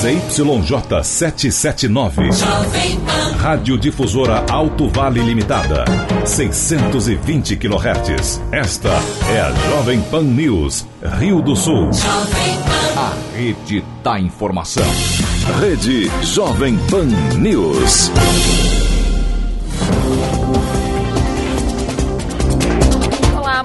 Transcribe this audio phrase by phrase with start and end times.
[0.00, 2.42] ZYJ 779.
[3.36, 5.84] Rádio Difusora Alto Vale Limitada.
[6.24, 8.40] 620 kHz.
[8.50, 8.88] Esta
[9.28, 10.86] é a Jovem Pan News,
[11.18, 11.90] Rio do Sul.
[12.96, 14.86] A rede da informação.
[15.60, 17.04] Rede Jovem Pan
[17.36, 18.10] News.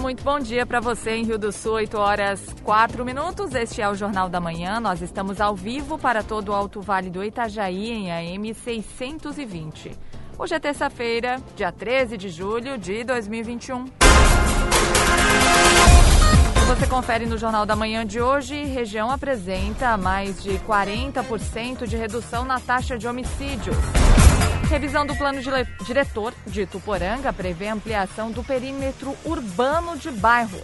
[0.05, 3.55] Muito bom dia para você em Rio do Sul, 8 horas 4 minutos.
[3.55, 4.79] Este é o Jornal da Manhã.
[4.79, 9.97] Nós estamos ao vivo para todo o Alto Vale do Itajaí em AM 620.
[10.37, 13.85] Hoje é terça-feira, dia 13 de julho de 2021.
[16.67, 22.45] Você confere no Jornal da Manhã de hoje, região apresenta mais de 40% de redução
[22.45, 23.75] na taxa de homicídios.
[24.69, 25.39] Revisão do plano
[25.85, 30.59] diretor de Tuporanga prevê ampliação do perímetro urbano de bairro.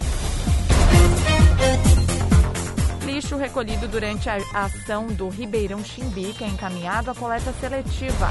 [3.04, 8.28] Lixo recolhido durante a ação do Ribeirão Chimbica é encaminhado à coleta seletiva.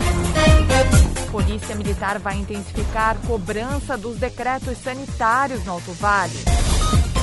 [1.32, 6.44] Polícia Militar vai intensificar cobrança dos decretos sanitários no Alto Vale.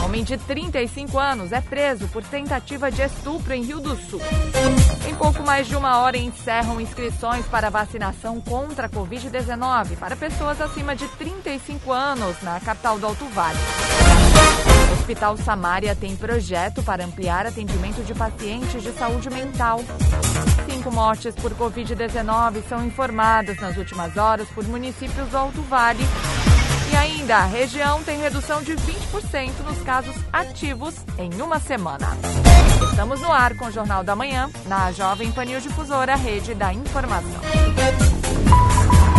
[0.04, 4.20] Homem de 35 anos é preso por tentativa de estupro em Rio do Sul.
[5.08, 10.60] Em pouco mais de uma hora encerram inscrições para vacinação contra a Covid-19 para pessoas
[10.60, 13.58] acima de 35 anos na capital do Alto Vale.
[14.90, 19.80] O Hospital Samária tem projeto para ampliar atendimento de pacientes de saúde mental.
[20.70, 26.04] Cinco mortes por Covid-19 são informadas nas últimas horas por municípios do Alto Vale
[27.28, 32.16] ainda, a região tem redução de 20% nos casos ativos em uma semana.
[32.90, 36.72] Estamos no ar com o Jornal da Manhã, na Jovem Pan News Difusora, rede da
[36.72, 37.40] informação.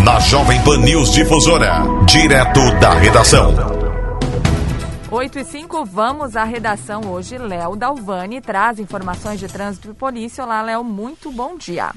[0.03, 3.53] Na Jovem Pan News Difusora, direto da redação.
[5.11, 7.37] 8 e 5, vamos à redação hoje.
[7.37, 10.43] Léo Dalvani traz informações de trânsito e polícia.
[10.43, 11.91] Olá, Léo, muito bom dia.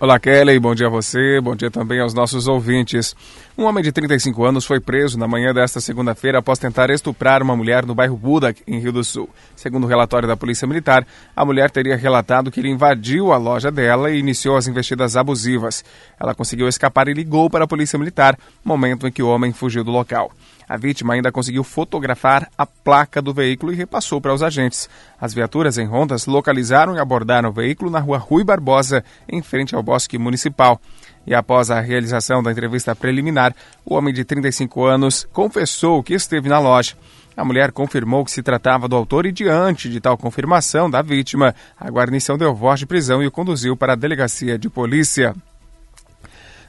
[0.00, 0.60] Olá, Kelly.
[0.60, 1.40] Bom dia a você.
[1.40, 3.16] Bom dia também aos nossos ouvintes.
[3.58, 7.56] Um homem de 35 anos foi preso na manhã desta segunda-feira após tentar estuprar uma
[7.56, 9.28] mulher no bairro Budak, em Rio do Sul.
[9.56, 11.04] Segundo o relatório da Polícia Militar,
[11.34, 15.84] a mulher teria relatado que ele invadiu a loja dela e iniciou as investidas abusivas.
[16.20, 19.82] Ela conseguiu escapar e ligou para a Polícia Militar, momento em que o homem fugiu
[19.82, 20.30] do local.
[20.68, 24.88] A vítima ainda conseguiu fotografar a placa do veículo e repassou para os agentes.
[25.20, 29.74] As viaturas em rondas localizaram e abordaram o veículo na rua Rui Barbosa, em frente
[29.74, 30.80] ao Bosque Municipal.
[31.26, 36.48] E após a realização da entrevista preliminar, o homem de 35 anos confessou que esteve
[36.48, 36.94] na loja.
[37.36, 41.54] A mulher confirmou que se tratava do autor e, diante de tal confirmação da vítima,
[41.78, 45.34] a guarnição deu voz de prisão e o conduziu para a delegacia de polícia.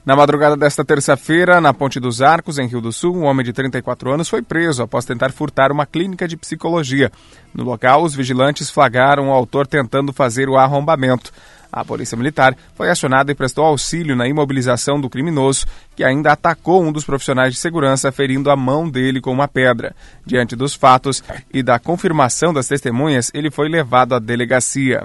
[0.10, 3.54] Na madrugada desta terça-feira, na Ponte dos Arcos, em Rio do Sul, um homem de
[3.54, 7.12] 34 anos foi preso após tentar furtar uma clínica de psicologia.
[7.54, 11.32] No local, os vigilantes flagraram o autor tentando fazer o arrombamento.
[11.72, 16.84] A Polícia Militar foi acionada e prestou auxílio na imobilização do criminoso, que ainda atacou
[16.84, 19.96] um dos profissionais de segurança, ferindo a mão dele com uma pedra.
[20.26, 25.04] Diante dos fatos e da confirmação das testemunhas, ele foi levado à delegacia.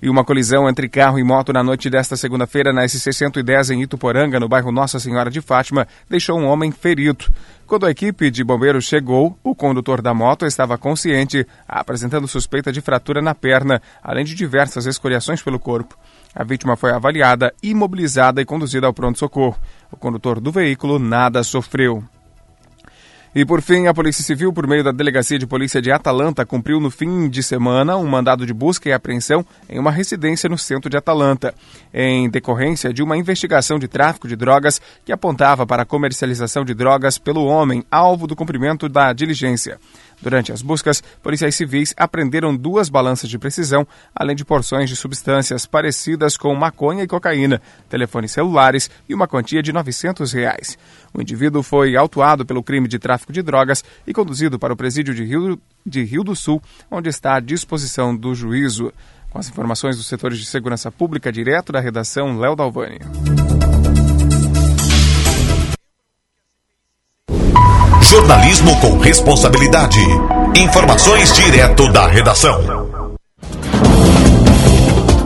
[0.00, 4.38] E uma colisão entre carro e moto na noite desta segunda-feira na SC-110 em Ituporanga,
[4.38, 7.24] no bairro Nossa Senhora de Fátima, deixou um homem ferido.
[7.66, 12.80] Quando a equipe de bombeiros chegou, o condutor da moto estava consciente, apresentando suspeita de
[12.80, 15.98] fratura na perna, além de diversas escoriações pelo corpo.
[16.32, 19.58] A vítima foi avaliada, imobilizada e conduzida ao pronto-socorro.
[19.90, 22.04] O condutor do veículo nada sofreu.
[23.34, 26.80] E por fim, a Polícia Civil, por meio da Delegacia de Polícia de Atalanta, cumpriu
[26.80, 30.88] no fim de semana um mandado de busca e apreensão em uma residência no centro
[30.88, 31.54] de Atalanta,
[31.92, 36.72] em decorrência de uma investigação de tráfico de drogas que apontava para a comercialização de
[36.72, 39.78] drogas pelo homem, alvo do cumprimento da diligência.
[40.20, 45.64] Durante as buscas, policiais civis apreenderam duas balanças de precisão, além de porções de substâncias
[45.64, 50.76] parecidas com maconha e cocaína, telefones celulares e uma quantia de 900 reais.
[51.14, 55.14] O indivíduo foi autuado pelo crime de tráfico de drogas e conduzido para o presídio
[55.14, 58.92] de Rio, de Rio do Sul, onde está à disposição do juízo.
[59.30, 62.98] Com as informações dos setores de segurança pública, direto da redação, Léo Dalvani.
[68.08, 70.00] Jornalismo com responsabilidade.
[70.56, 72.58] Informações direto da redação.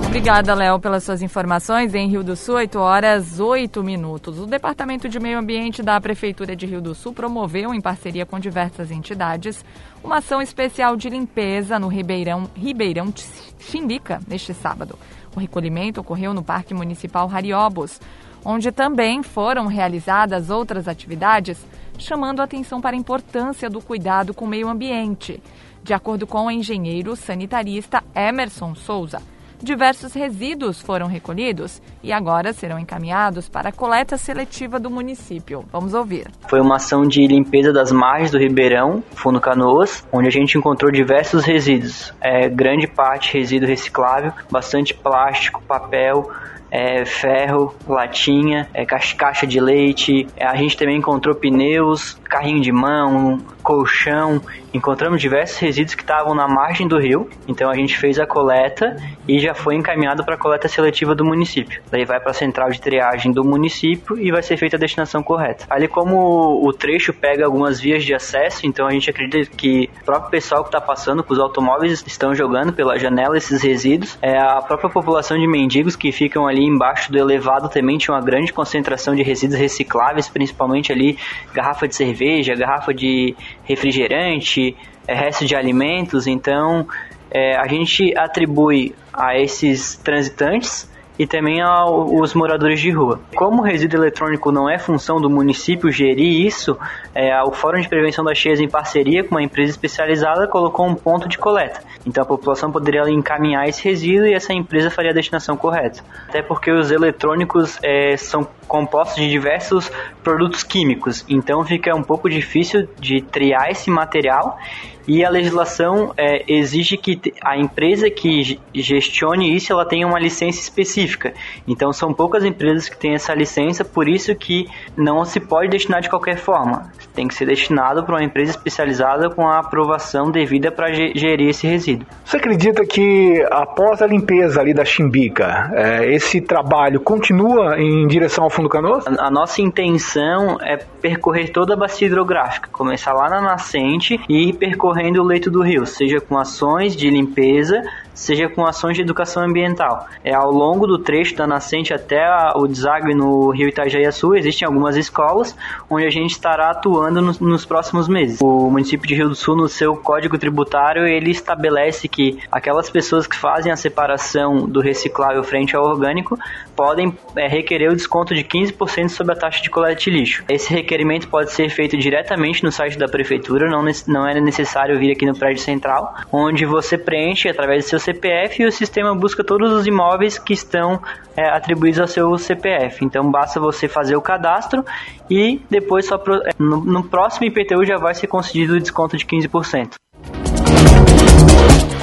[0.05, 1.95] Obrigada, Léo, pelas suas informações.
[1.95, 4.41] Em Rio do Sul, 8 horas 8 minutos.
[4.41, 8.41] O Departamento de Meio Ambiente da Prefeitura de Rio do Sul promoveu, em parceria com
[8.41, 9.65] diversas entidades,
[10.03, 13.15] uma ação especial de limpeza no Ribeirão, Ribeirão
[13.61, 14.99] Chimbica neste sábado.
[15.37, 18.01] O recolhimento ocorreu no Parque Municipal Hariobos,
[18.45, 21.65] onde também foram realizadas outras atividades
[21.99, 25.43] chamando atenção para a importância do cuidado com o meio ambiente.
[25.83, 29.21] De acordo com o engenheiro sanitarista Emerson Souza,
[29.63, 35.65] Diversos resíduos foram recolhidos e agora serão encaminhados para a coleta seletiva do município.
[35.71, 36.27] Vamos ouvir.
[36.49, 40.91] Foi uma ação de limpeza das margens do Ribeirão, Fundo Canoas, onde a gente encontrou
[40.91, 42.13] diversos resíduos.
[42.21, 46.29] É, grande parte resíduo reciclável, bastante plástico, papel,
[46.73, 50.27] é, ferro, latinha, é, caixa, de leite.
[50.35, 54.41] É, a gente também encontrou pneus, carrinho de mão, colchão.
[54.75, 57.29] Encontramos diversos resíduos que estavam na margem do rio.
[57.47, 58.97] Então a gente fez a coleta
[59.29, 61.83] e já foi encaminhado para a coleta seletiva do município.
[61.91, 65.23] Daí vai para a central de triagem do município e vai ser feita a destinação
[65.23, 65.67] correta.
[65.71, 70.05] Ali como o trecho pega algumas vias de acesso, então a gente acredita que o
[70.05, 74.19] próprio pessoal que está passando com os automóveis estão jogando pela janela esses resíduos.
[74.21, 78.23] É a própria população de mendigos que ficam ali embaixo do elevado também tinha uma
[78.23, 81.19] grande concentração de resíduos recicláveis, principalmente ali
[81.53, 83.37] garrafa de cerveja, garrafa de
[83.75, 84.77] refrigerante,
[85.07, 86.27] é, resto de alimentos.
[86.27, 86.87] Então
[87.31, 93.21] é, a gente atribui a esses transitantes e também aos moradores de rua.
[93.35, 96.77] Como o resíduo eletrônico não é função do município gerir isso,
[97.15, 100.95] é, o Fórum de Prevenção das Cheias, em parceria com uma empresa especializada, colocou um
[100.95, 101.83] ponto de coleta.
[102.07, 106.03] Então a população poderia encaminhar esse resíduo e essa empresa faria a destinação correta.
[106.29, 109.91] Até porque os eletrônicos é, são compostos de diversos
[110.23, 114.59] produtos químicos, então fica um pouco difícil de triar esse material
[115.07, 120.61] e a legislação é, exige que a empresa que gestione isso ela tenha uma licença
[120.61, 121.33] específica.
[121.67, 124.67] Então são poucas empresas que têm essa licença, por isso que
[124.97, 126.91] não se pode destinar de qualquer forma.
[127.15, 131.67] Tem que ser destinado para uma empresa especializada com a aprovação devida para gerir esse
[131.67, 132.07] resíduo.
[132.25, 138.45] Você acredita que após a limpeza ali da Chimbica, é, esse trabalho continua em direção
[138.45, 139.07] ao Fundo Canoas?
[139.07, 144.53] A, a nossa intenção é percorrer toda a bacia hidrográfica, começar lá na nascente e
[144.53, 147.83] percorrer percorrendo o leito do rio, seja com ações de limpeza,
[148.15, 150.07] seja com ações de educação ambiental.
[150.25, 154.67] É ao longo do trecho da nascente até a, o deságue no rio Itajaiaçu, existem
[154.67, 155.57] algumas escolas
[155.89, 158.41] onde a gente estará atuando no, nos próximos meses.
[158.41, 163.27] O município de Rio do Sul, no seu código tributário, ele estabelece que aquelas pessoas
[163.27, 166.39] que fazem a separação do reciclável frente ao orgânico
[166.77, 170.45] podem é, requerer o desconto de 15% sobre a taxa de coleta de lixo.
[170.49, 175.13] Esse requerimento pode ser feito diretamente no site da prefeitura, não, não é necessário vir
[175.13, 179.45] aqui no prédio central, onde você preenche através do seu CPF e o sistema busca
[179.45, 181.01] todos os imóveis que estão
[181.37, 183.05] é, atribuídos ao seu CPF.
[183.05, 184.85] Então basta você fazer o cadastro
[185.31, 189.17] e depois só pro, é, no, no próximo IPTU já vai ser concedido o desconto
[189.17, 189.95] de 15%.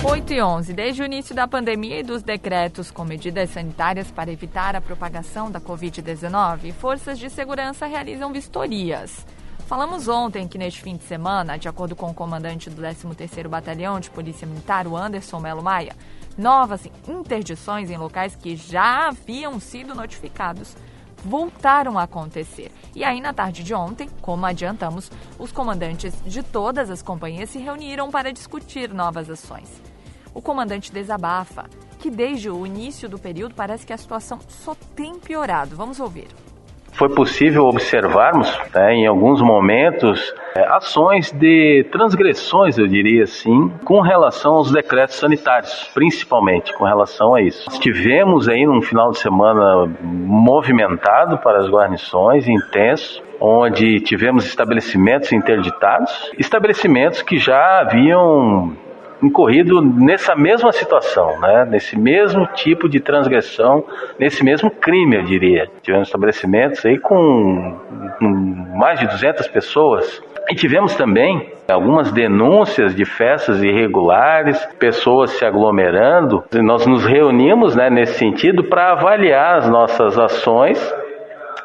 [0.04, 0.74] 8 e 11.
[0.74, 5.52] Desde o início da pandemia e dos decretos com medidas sanitárias para evitar a propagação
[5.52, 9.26] da Covid-19, forças de segurança realizam vistorias.
[9.70, 14.00] Falamos ontem que neste fim de semana, de acordo com o comandante do 13º Batalhão
[14.00, 15.96] de Polícia Militar, o Anderson Melo Maia,
[16.36, 20.76] novas interdições em locais que já haviam sido notificados
[21.24, 22.72] voltaram a acontecer.
[22.96, 27.60] E aí, na tarde de ontem, como adiantamos, os comandantes de todas as companhias se
[27.60, 29.70] reuniram para discutir novas ações.
[30.34, 31.70] O comandante desabafa
[32.00, 35.76] que desde o início do período parece que a situação só tem piorado.
[35.76, 36.28] Vamos ouvir
[36.94, 44.02] foi possível observarmos, né, em alguns momentos, é, ações de transgressões, eu diria assim, com
[44.02, 47.70] relação aos decretos sanitários, principalmente com relação a isso.
[47.70, 56.32] Estivemos aí num final de semana movimentado para as guarnições, intenso, onde tivemos estabelecimentos interditados,
[56.38, 58.76] estabelecimentos que já haviam
[59.22, 61.66] incorrido nessa mesma situação, né?
[61.70, 63.84] nesse mesmo tipo de transgressão,
[64.18, 65.70] nesse mesmo crime, eu diria.
[65.82, 67.78] Tivemos estabelecimentos aí com,
[68.18, 68.28] com
[68.78, 70.22] mais de 200 pessoas.
[70.50, 76.44] E tivemos também algumas denúncias de festas irregulares, pessoas se aglomerando.
[76.52, 80.96] E nós nos reunimos né, nesse sentido para avaliar as nossas ações,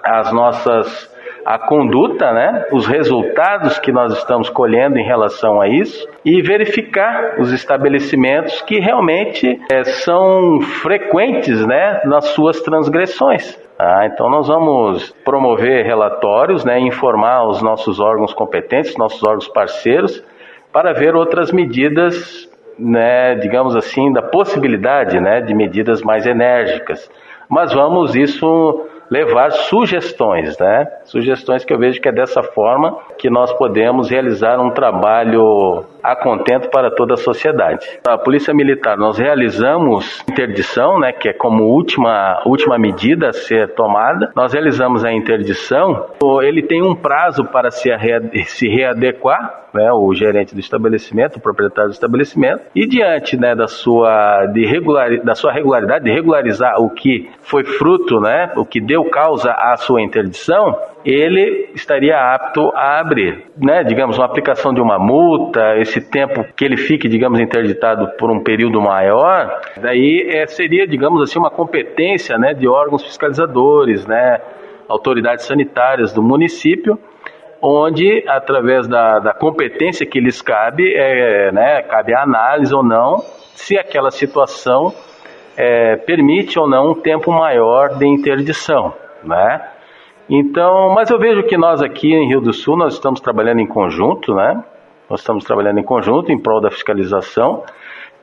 [0.04, 1.13] as nossas
[1.44, 7.38] a conduta, né, os resultados que nós estamos colhendo em relação a isso e verificar
[7.38, 13.62] os estabelecimentos que realmente é, são frequentes né, nas suas transgressões.
[13.78, 20.24] Ah, então nós vamos promover relatórios, né, informar os nossos órgãos competentes, nossos órgãos parceiros,
[20.72, 22.48] para ver outras medidas,
[22.78, 27.10] né, digamos assim, da possibilidade né, de medidas mais enérgicas.
[27.48, 30.86] Mas vamos isso levar sugestões, né?
[31.04, 36.14] Sugestões que eu vejo que é dessa forma que nós podemos realizar um trabalho a
[36.14, 37.86] contento para toda a sociedade.
[38.06, 43.74] A Polícia Militar, nós realizamos interdição, né, que é como última, última medida a ser
[43.74, 44.30] tomada.
[44.36, 46.06] Nós realizamos a interdição.
[46.42, 47.88] Ele tem um prazo para se,
[48.44, 53.66] se readequar, né, o gerente do estabelecimento, o proprietário do estabelecimento, e diante né, da,
[53.66, 58.80] sua, de regular, da sua regularidade, de regularizar o que foi fruto, né, o que
[58.80, 63.84] deu causa à sua interdição, ele estaria apto a abrir, né?
[63.84, 68.42] Digamos, uma aplicação de uma multa, esse tempo que ele fique, digamos, interditado por um
[68.42, 74.38] período maior, daí é, seria, digamos assim, uma competência, né, de órgãos fiscalizadores, né,
[74.88, 76.98] autoridades sanitárias do município,
[77.60, 83.18] onde, através da, da competência que lhes cabe, é, né, cabe a análise ou não
[83.54, 84.92] se aquela situação
[85.56, 88.92] é, permite ou não um tempo maior de interdição,
[89.22, 89.70] né?
[90.28, 93.66] Então, mas eu vejo que nós aqui em Rio do Sul nós estamos trabalhando em
[93.66, 94.64] conjunto, né?
[95.08, 97.62] Nós estamos trabalhando em conjunto em prol da fiscalização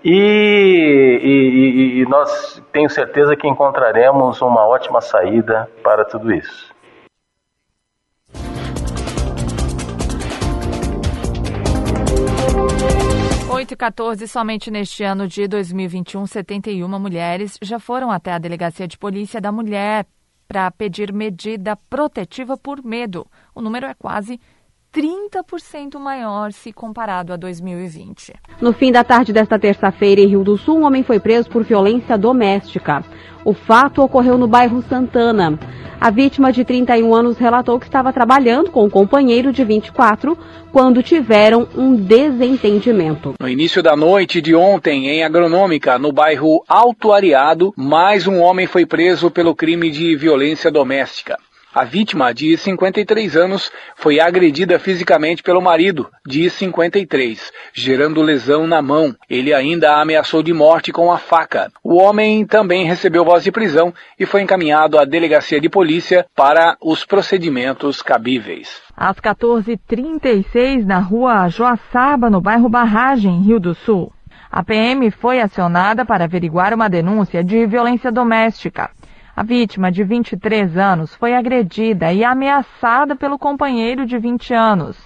[0.03, 6.71] e, e, e nós tenho certeza que encontraremos uma ótima saída para tudo isso.
[13.71, 18.97] E 14, somente neste ano de 2021, 71 mulheres já foram até a Delegacia de
[18.97, 20.05] Polícia da Mulher
[20.51, 23.25] para pedir medida protetiva por medo.
[23.55, 24.37] O número é quase
[24.93, 28.33] 30% maior se comparado a 2020.
[28.59, 31.63] No fim da tarde desta terça-feira, em Rio do Sul, um homem foi preso por
[31.63, 33.01] violência doméstica.
[33.45, 35.57] O fato ocorreu no bairro Santana.
[35.99, 40.37] A vítima de 31 anos relatou que estava trabalhando com um companheiro de 24
[40.73, 43.33] quando tiveram um desentendimento.
[43.39, 48.67] No início da noite de ontem, em Agronômica, no bairro Alto Areado, mais um homem
[48.67, 51.37] foi preso pelo crime de violência doméstica.
[51.73, 58.81] A vítima, de 53 anos, foi agredida fisicamente pelo marido, de 53, gerando lesão na
[58.81, 59.15] mão.
[59.29, 61.71] Ele ainda a ameaçou de morte com a faca.
[61.81, 66.75] O homem também recebeu voz de prisão e foi encaminhado à delegacia de polícia para
[66.81, 68.81] os procedimentos cabíveis.
[68.97, 74.11] Às 14h36, na rua Joaçaba, no bairro Barragem, Rio do Sul.
[74.51, 78.89] A PM foi acionada para averiguar uma denúncia de violência doméstica.
[79.35, 84.97] A vítima, de 23 anos, foi agredida e ameaçada pelo companheiro de 20 anos.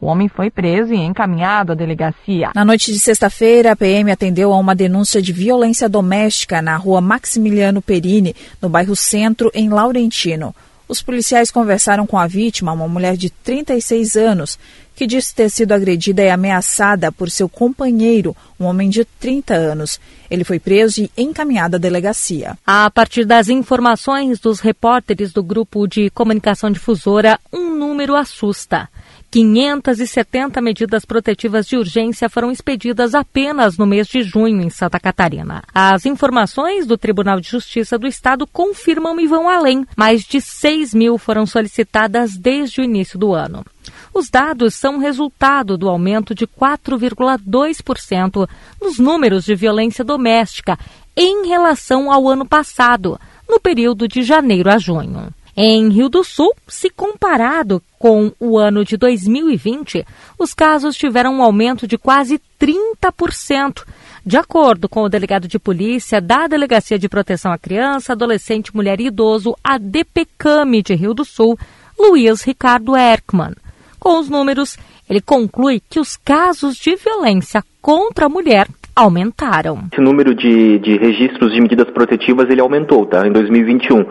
[0.00, 2.50] O homem foi preso e encaminhado à delegacia.
[2.54, 7.02] Na noite de sexta-feira, a PM atendeu a uma denúncia de violência doméstica na rua
[7.02, 10.54] Maximiliano Perini, no bairro Centro, em Laurentino.
[10.90, 14.58] Os policiais conversaram com a vítima, uma mulher de 36 anos,
[14.96, 20.00] que disse ter sido agredida e ameaçada por seu companheiro, um homem de 30 anos.
[20.28, 22.58] Ele foi preso e encaminhado à delegacia.
[22.66, 28.88] A partir das informações dos repórteres do grupo de comunicação difusora, um número assusta.
[29.30, 35.62] 570 medidas protetivas de urgência foram expedidas apenas no mês de junho em Santa Catarina.
[35.72, 39.86] As informações do Tribunal de Justiça do Estado confirmam e vão além.
[39.96, 43.64] Mais de 6 mil foram solicitadas desde o início do ano.
[44.12, 48.48] Os dados são resultado do aumento de 4,2%
[48.82, 50.76] nos números de violência doméstica
[51.16, 53.18] em relação ao ano passado,
[53.48, 55.32] no período de janeiro a junho.
[55.62, 60.06] Em Rio do Sul, se comparado com o ano de 2020,
[60.38, 63.84] os casos tiveram um aumento de quase 30%.
[64.24, 69.02] De acordo com o delegado de polícia da Delegacia de Proteção à Criança, Adolescente, Mulher
[69.02, 71.58] e Idoso, a DPCAME de Rio do Sul,
[71.98, 73.52] Luiz Ricardo Erkman.
[73.98, 74.78] Com os números,
[75.10, 79.84] ele conclui que os casos de violência contra a mulher aumentaram.
[79.92, 83.26] Esse número de, de registros de medidas protetivas ele aumentou, tá?
[83.26, 84.06] Em 2021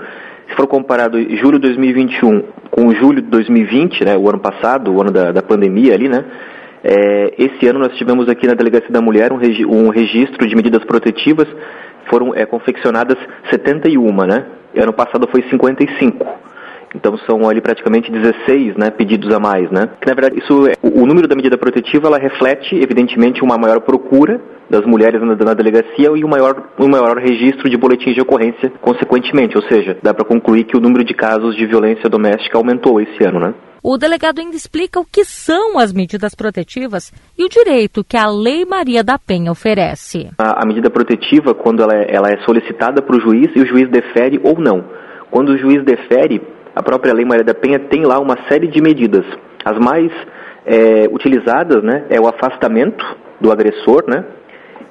[0.50, 5.02] se for comparado julho de 2021 com julho de 2020, né, o ano passado, o
[5.02, 6.26] ano da, da pandemia ali, né,
[6.84, 10.56] é, esse ano nós tivemos aqui na Delegacia da Mulher um, regi um registro de
[10.56, 11.48] medidas protetivas,
[12.10, 13.18] foram é, confeccionadas
[13.52, 16.26] 71, né, ano passado foi 55.
[16.96, 19.70] Então são ali praticamente 16 né, pedidos a mais.
[19.72, 19.90] Né?
[20.02, 23.58] Que, na verdade, isso, é, o, o número da medida protetiva ela reflete, evidentemente, uma
[23.58, 28.16] maior procura das mulheres na, na delegacia e um maior, um maior registro de boletins
[28.16, 29.58] de ocorrência consequentemente.
[29.58, 33.24] Ou seja, dá para concluir que o número de casos de violência doméstica aumentou esse
[33.24, 33.40] ano.
[33.40, 33.54] Né?
[33.82, 38.28] O delegado ainda explica o que são as medidas protetivas e o direito que a
[38.28, 40.30] Lei Maria da Penha oferece.
[40.38, 43.66] A, a medida protetiva, quando ela é, ela é solicitada para o juiz e o
[43.66, 44.84] juiz defere ou não.
[45.32, 46.42] Quando o juiz defere,
[46.80, 49.26] a própria Lei Maria da Penha tem lá uma série de medidas.
[49.66, 50.10] As mais
[50.66, 53.06] é, utilizadas né, é o afastamento
[53.38, 54.24] do agressor né,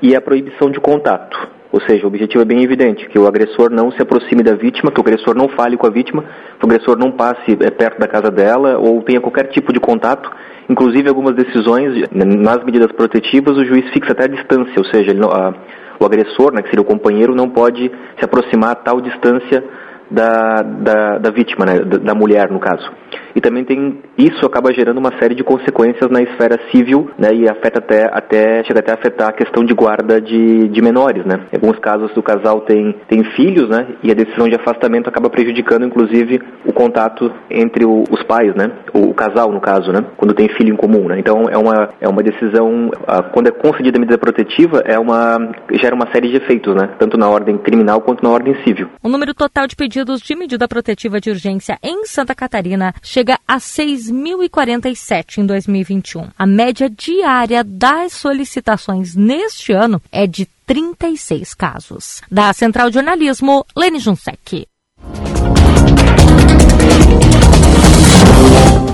[0.03, 1.49] e a proibição de contato.
[1.73, 4.91] Ou seja, o objetivo é bem evidente, que o agressor não se aproxime da vítima,
[4.91, 6.23] que o agressor não fale com a vítima,
[6.59, 9.81] que o agressor não passe é, perto da casa dela ou tenha qualquer tipo de
[9.81, 10.31] contato.
[10.69, 15.25] Inclusive, algumas decisões, nas medidas protetivas, o juiz fixa até a distância, ou seja, ele,
[15.25, 15.55] a,
[15.99, 19.65] o agressor, né, que seria o companheiro, não pode se aproximar a tal distância
[20.11, 22.91] da, da, da vítima, né, da, da mulher, no caso
[23.35, 27.49] e também tem isso acaba gerando uma série de consequências na esfera civil, né, e
[27.49, 31.41] afeta até até chega até a afetar a questão de guarda de, de menores, né.
[31.53, 35.31] Em alguns casos o casal tem tem filhos, né, e a decisão de afastamento acaba
[35.31, 40.05] prejudicando inclusive o contato entre o, os pais, né, o, o, casal no caso, né,
[40.17, 41.19] quando tem filho em comum, né.
[41.19, 42.91] Então é uma é uma decisão
[43.33, 45.39] quando é concedida a medida protetiva é uma
[45.73, 48.89] gera uma série de efeitos, né, tanto na ordem criminal quanto na ordem civil.
[49.03, 53.41] O número total de pedidos de medida protetiva de urgência em Santa Catarina chega chega
[53.49, 56.29] a 6.047 em 2021.
[56.39, 62.23] A média diária das solicitações neste ano é de 36 casos.
[62.31, 64.69] Da Central de Jornalismo, Lene Junsec.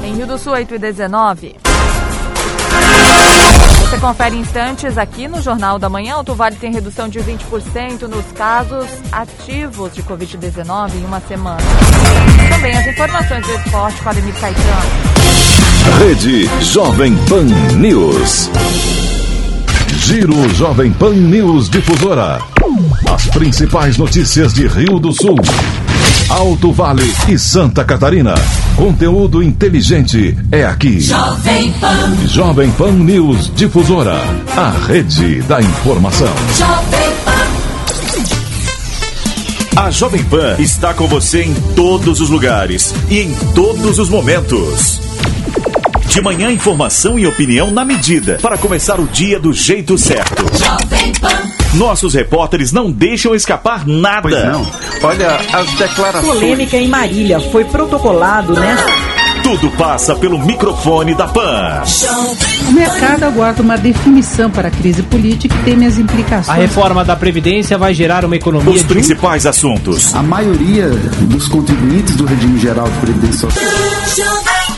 [0.03, 1.57] Em Rio do Sul, 8 e 19.
[3.85, 6.17] Você confere instantes aqui no Jornal da Manhã.
[6.27, 11.61] O Vale tem redução de 20% nos casos ativos de Covid-19 em uma semana.
[12.49, 14.91] Também as informações do esporte com Ademir Caetano.
[15.99, 17.45] Rede Jovem Pan
[17.77, 18.51] News.
[19.99, 22.39] Giro Jovem Pan News Difusora.
[23.13, 25.37] As principais notícias de Rio do Sul.
[26.31, 28.35] Alto Vale e Santa Catarina.
[28.77, 31.01] Conteúdo inteligente é aqui.
[31.01, 32.27] Jovem Pan.
[32.27, 34.17] Jovem Pan News Difusora.
[34.57, 36.33] A rede da informação.
[36.59, 37.45] Jovem Pan.
[39.81, 45.01] A Jovem Pan está com você em todos os lugares e em todos os momentos.
[46.09, 50.45] De manhã, informação e opinião na medida para começar o dia do jeito certo.
[50.59, 51.54] Jovem Pan.
[51.75, 54.23] Nossos repórteres não deixam escapar nada.
[54.23, 54.67] Pois não.
[55.03, 56.39] Olha as declarações.
[56.39, 58.77] Polêmica em Marília foi protocolado, né?
[59.43, 61.83] Tudo passa pelo microfone da PAN.
[62.69, 66.49] O mercado aguarda uma definição para a crise política e teme as implicações.
[66.49, 68.73] A reforma da Previdência vai gerar uma economia.
[68.73, 70.15] Os principais assuntos.
[70.15, 73.84] A maioria dos contribuintes do regime geral de Previdência Social.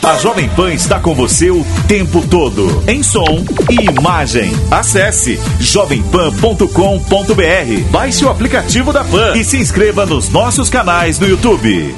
[0.07, 4.53] A Jovem Pan está com você o tempo todo, em som e imagem.
[4.71, 11.93] Acesse jovempan.com.br, baixe o aplicativo da Pan e se inscreva nos nossos canais no YouTube.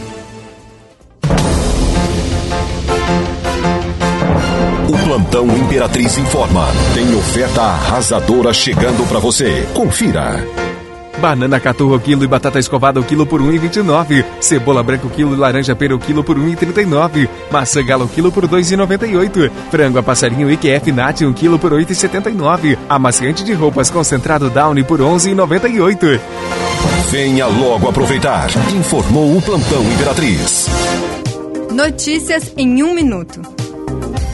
[4.88, 6.68] O plantão Imperatriz informa.
[6.96, 9.68] Tem oferta arrasadora chegando para você.
[9.76, 10.44] Confira.
[11.20, 14.24] Banana caturra o quilo e batata escovada o quilo por 1,29.
[14.40, 17.28] Cebola branca o quilo e laranja pera o quilo por 1,39.
[17.52, 19.52] Maçã galo o quilo por 2,98.
[19.70, 22.78] Frango a passarinho IQF Nat 1 quilo por 8,79.
[22.88, 26.20] Amaciante de roupas concentrado Downy por 11,98.
[27.12, 28.50] Venha logo aproveitar.
[28.74, 30.68] Informou o plantão Imperatriz.
[31.72, 33.59] Notícias em um minuto.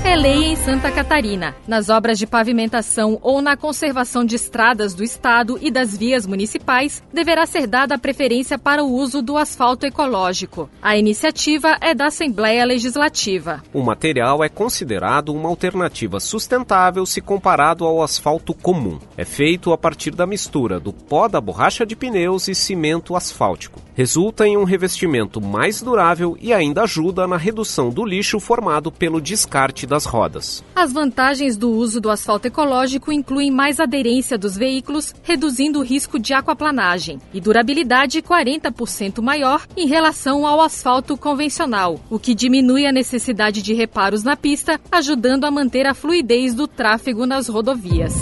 [0.06, 1.56] É lei em Santa Catarina.
[1.68, 7.02] Nas obras de pavimentação ou na conservação de estradas do Estado e das vias municipais,
[7.12, 10.70] deverá ser dada a preferência para o uso do asfalto ecológico.
[10.80, 13.64] A iniciativa é da Assembleia Legislativa.
[13.74, 19.00] O material é considerado uma alternativa sustentável se comparado ao asfalto comum.
[19.18, 23.82] É feito a partir da mistura do pó da borracha de pneus e cimento asfáltico.
[23.96, 29.20] Resulta em um revestimento mais durável e ainda ajuda na redução do lixo formado pelo
[29.20, 30.62] descarte das rodas.
[30.76, 36.20] As vantagens do uso do asfalto ecológico incluem mais aderência dos veículos, reduzindo o risco
[36.20, 42.92] de aquaplanagem, e durabilidade 40% maior em relação ao asfalto convencional, o que diminui a
[42.92, 48.14] necessidade de reparos na pista, ajudando a manter a fluidez do tráfego nas rodovias.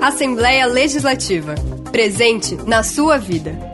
[0.00, 1.56] Assembleia Legislativa.
[1.90, 3.73] Presente na sua vida.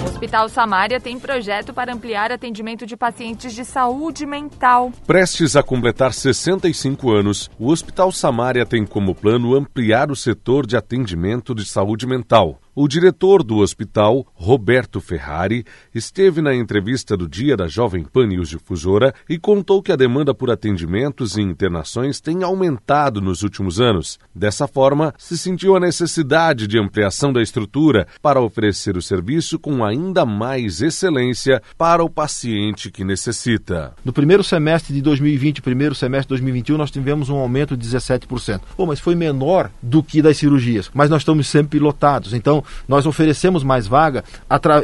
[0.02, 4.90] O Hospital Samária tem projeto para ampliar atendimento de pacientes de saúde mental.
[5.06, 10.76] Prestes a completar 65 anos, o Hospital Samária tem como plano ampliar o setor de
[10.76, 12.58] atendimento de saúde mental.
[12.76, 18.48] O diretor do hospital, Roberto Ferrari, esteve na entrevista do dia da Jovem Pan News
[18.48, 24.18] Difusora e contou que a demanda por atendimentos e internações tem aumentado nos últimos anos.
[24.34, 29.84] Dessa forma, se sentiu a necessidade de ampliação da estrutura para oferecer o serviço com
[29.84, 33.94] ainda mais excelência para o paciente que necessita.
[34.04, 37.88] No primeiro semestre de 2020 e primeiro semestre de 2021, nós tivemos um aumento de
[37.88, 38.62] 17%.
[38.76, 42.34] Pô, mas foi menor do que das cirurgias, mas nós estamos sempre lotados.
[42.34, 44.24] Então, nós oferecemos mais vaga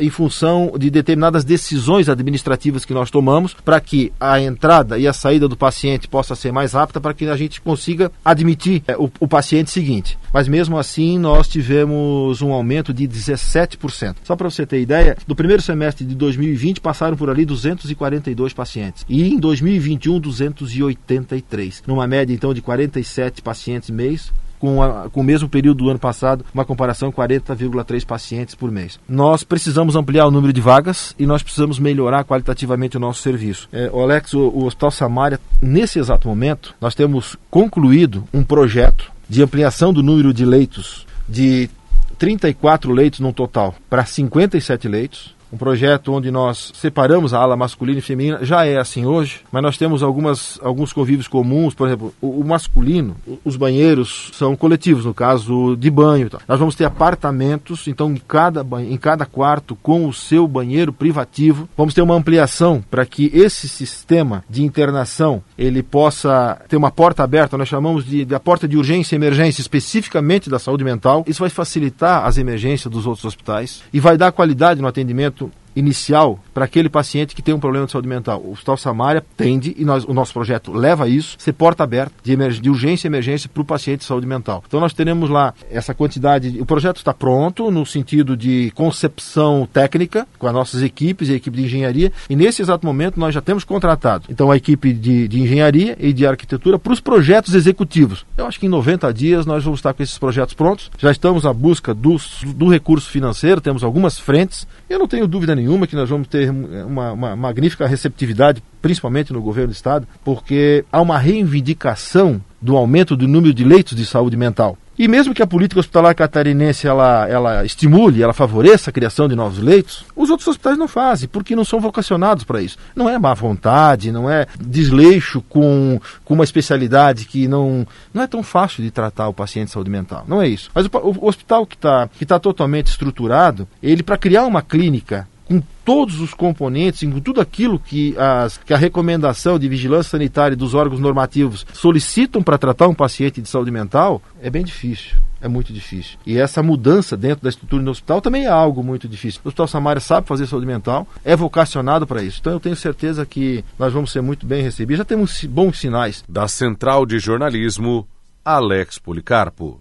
[0.01, 5.13] em função de determinadas decisões administrativas que nós tomamos para que a entrada e a
[5.13, 9.11] saída do paciente possa ser mais rápida para que a gente consiga admitir é, o,
[9.21, 10.19] o paciente seguinte.
[10.33, 14.17] Mas mesmo assim, nós tivemos um aumento de 17%.
[14.25, 19.05] Só para você ter ideia, no primeiro semestre de 2020 passaram por ali 242 pacientes
[19.09, 25.25] e em 2021 283, numa média então de 47 pacientes mês com, a, com o
[25.25, 29.01] mesmo período do ano passado, uma comparação 40,3 pacientes por mês.
[29.09, 33.69] Nós precisamos ampliar o número de vagas e nós precisamos melhorar qualitativamente o nosso serviço.
[33.73, 39.11] É, o Alex, o, o Hospital Samária, nesse exato momento, nós temos concluído um projeto
[39.29, 41.71] de ampliação do número de leitos de
[42.19, 47.99] 34 leitos no total para 57 leitos um projeto onde nós separamos a ala masculina
[47.99, 52.15] e feminina, já é assim hoje, mas nós temos algumas, alguns convívios comuns, por exemplo,
[52.21, 56.27] o, o masculino, os banheiros são coletivos, no caso de banho.
[56.27, 56.41] Então.
[56.47, 61.69] Nós vamos ter apartamentos, então em cada, em cada quarto com o seu banheiro privativo.
[61.77, 67.23] Vamos ter uma ampliação para que esse sistema de internação ele possa ter uma porta
[67.23, 71.25] aberta, nós chamamos de, de porta de urgência e emergência especificamente da saúde mental.
[71.27, 75.40] Isso vai facilitar as emergências dos outros hospitais e vai dar qualidade no atendimento
[75.75, 78.41] inicial para aquele paciente que tem um problema de saúde mental.
[78.45, 82.37] O Hospital Samária tende, e nós, o nosso projeto leva isso, ser porta aberta de,
[82.61, 84.63] de urgência e emergência para o paciente de saúde mental.
[84.67, 90.27] Então nós teremos lá essa quantidade, o projeto está pronto no sentido de concepção técnica
[90.39, 93.41] com as nossas equipes e a equipe de engenharia, e nesse exato momento nós já
[93.41, 98.25] temos contratado então a equipe de, de engenharia e de arquitetura para os projetos executivos.
[98.37, 101.45] Eu acho que em 90 dias nós vamos estar com esses projetos prontos, já estamos
[101.47, 106.11] à busca do recurso financeiro, temos algumas frentes, eu não tenho dúvida nenhuma que nós
[106.11, 112.43] vamos ter uma, uma magnífica receptividade, principalmente no governo do Estado, porque há uma reivindicação
[112.61, 114.77] do aumento do número de leitos de saúde mental.
[115.01, 119.35] E mesmo que a política hospitalar catarinense ela, ela estimule, ela favoreça a criação de
[119.35, 122.77] novos leitos, os outros hospitais não fazem, porque não são vocacionados para isso.
[122.95, 128.27] Não é má vontade, não é desleixo com, com uma especialidade que não, não é
[128.27, 130.23] tão fácil de tratar o paciente de saúde mental.
[130.29, 130.71] Não é isso.
[130.75, 135.27] Mas o, o hospital que está que tá totalmente estruturado, ele para criar uma clínica
[135.51, 140.57] com todos os componentes, com tudo aquilo que, as, que a recomendação de vigilância sanitária
[140.57, 145.17] dos órgãos normativos solicitam para tratar um paciente de saúde mental, é bem difícil.
[145.43, 146.19] É muito difícil.
[146.25, 149.41] E essa mudança dentro da estrutura do hospital também é algo muito difícil.
[149.43, 152.39] O Hospital Samaria sabe fazer saúde mental, é vocacionado para isso.
[152.41, 154.99] Então eu tenho certeza que nós vamos ser muito bem recebidos.
[154.99, 156.23] Já temos bons sinais.
[156.29, 158.07] Da Central de Jornalismo,
[158.45, 159.81] Alex Policarpo.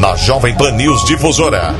[0.00, 1.74] Na Jovem Pan News Difusora.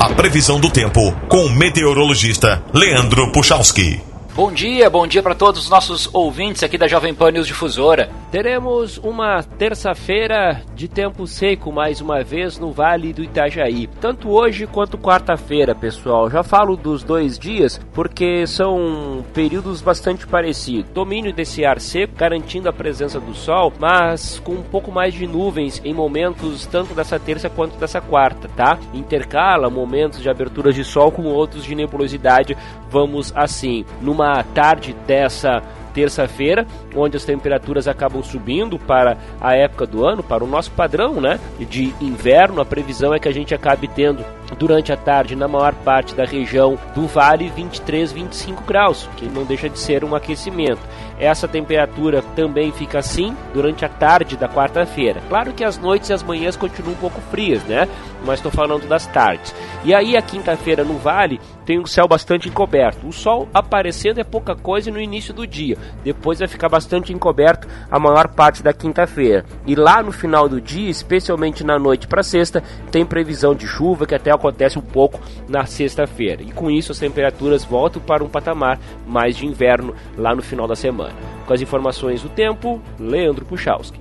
[0.00, 4.00] A previsão do tempo com o meteorologista Leandro Puchalski.
[4.32, 8.08] Bom dia, bom dia para todos os nossos ouvintes aqui da Jovem Pan News Difusora.
[8.30, 14.66] Teremos uma terça-feira de tempo seco mais uma vez no Vale do Itajaí, tanto hoje
[14.66, 16.28] quanto quarta-feira, pessoal.
[16.28, 20.90] Já falo dos dois dias porque são períodos bastante parecidos.
[20.90, 25.26] Domínio desse ar seco, garantindo a presença do sol, mas com um pouco mais de
[25.26, 28.78] nuvens em momentos tanto dessa terça quanto dessa quarta, tá?
[28.92, 32.54] Intercala momentos de abertura de sol com outros de nebulosidade.
[32.90, 35.62] Vamos assim, numa tarde dessa
[35.98, 41.20] terça-feira, onde as temperaturas acabam subindo para a época do ano, para o nosso padrão,
[41.20, 42.60] né, de inverno.
[42.60, 44.24] A previsão é que a gente acabe tendo
[44.56, 49.44] durante a tarde na maior parte da região do vale 23, 25 graus, que não
[49.44, 50.80] deixa de ser um aquecimento.
[51.18, 55.20] Essa temperatura também fica assim durante a tarde da quarta-feira.
[55.28, 57.88] Claro que as noites e as manhãs continuam um pouco frias, né?
[58.24, 59.52] Mas estou falando das tardes.
[59.84, 63.06] E aí a quinta-feira no vale tem um céu bastante encoberto.
[63.06, 65.76] O sol aparecendo é pouca coisa no início do dia.
[66.02, 69.44] Depois vai ficar bastante encoberto a maior parte da quinta-feira.
[69.66, 74.06] E lá no final do dia, especialmente na noite para sexta, tem previsão de chuva
[74.06, 76.42] que até acontece um pouco na sexta-feira.
[76.42, 80.66] E com isso as temperaturas voltam para um patamar mais de inverno lá no final
[80.66, 81.16] da semana.
[81.46, 84.00] Com as informações do tempo, Leandro Puchalski.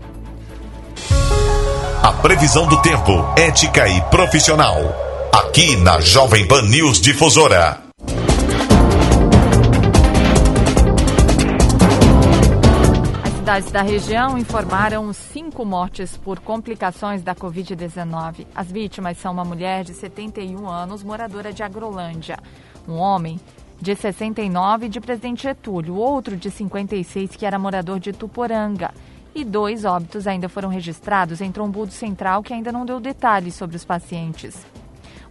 [2.02, 5.17] A previsão do tempo, ética e profissional.
[5.38, 7.84] Aqui na Jovem Pan News Difusora.
[13.24, 18.48] As cidades da região informaram cinco mortes por complicações da Covid-19.
[18.56, 22.40] As vítimas são uma mulher de 71 anos, moradora de Agrolândia,
[22.88, 23.40] um homem
[23.80, 28.92] de 69 de Presidente Getúlio, outro de 56 que era morador de Tuporanga.
[29.36, 33.76] E dois óbitos ainda foram registrados em Trombudo Central, que ainda não deu detalhes sobre
[33.76, 34.66] os pacientes.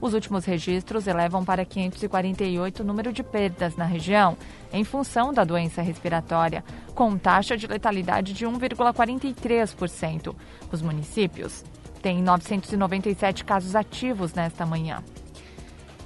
[0.01, 4.37] Os últimos registros elevam para 548 o número de perdas na região,
[4.73, 10.35] em função da doença respiratória, com taxa de letalidade de 1,43%.
[10.71, 11.65] Os municípios
[12.03, 15.03] têm 997 casos ativos nesta manhã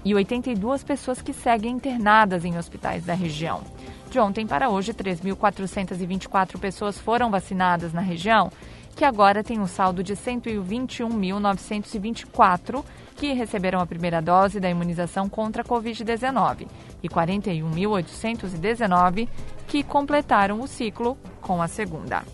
[0.04, 3.62] e 82 pessoas que seguem internadas em hospitais da região.
[4.10, 8.50] De ontem para hoje, 3.424 pessoas foram vacinadas na região,
[8.96, 12.82] que agora tem um saldo de 121.924
[13.20, 16.66] que receberam a primeira dose da imunização contra a Covid-19
[17.02, 19.28] e 41.819
[19.68, 22.24] que completaram o ciclo com a segunda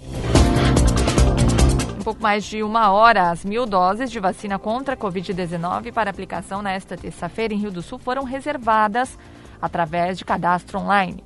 [2.05, 6.62] pouco mais de uma hora, as mil doses de vacina contra a Covid-19 para aplicação
[6.62, 9.18] nesta terça-feira em Rio do Sul foram reservadas
[9.61, 11.25] através de cadastro online.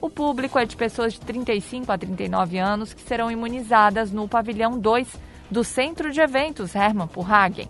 [0.00, 4.78] O público é de pessoas de 35 a 39 anos que serão imunizadas no pavilhão
[4.78, 5.18] 2
[5.50, 7.68] do Centro de Eventos Hermann Purhagen.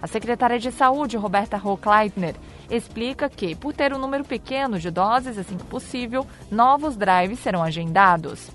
[0.00, 2.36] A secretária de Saúde, Roberta Hochleitner,
[2.70, 7.62] explica que, por ter um número pequeno de doses, assim que possível, novos drives serão
[7.62, 8.50] agendados.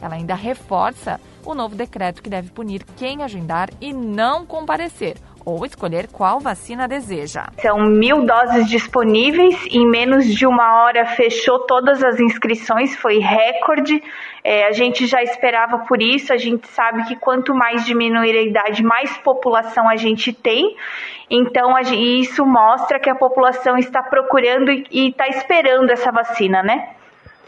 [0.00, 5.64] Ela ainda reforça o novo decreto que deve punir quem agendar e não comparecer ou
[5.64, 7.46] escolher qual vacina deseja.
[7.60, 14.02] São mil doses disponíveis, em menos de uma hora fechou todas as inscrições, foi recorde.
[14.42, 18.42] É, a gente já esperava por isso, a gente sabe que quanto mais diminuir a
[18.42, 20.76] idade, mais população a gente tem.
[21.30, 26.94] Então, a, isso mostra que a população está procurando e está esperando essa vacina, né?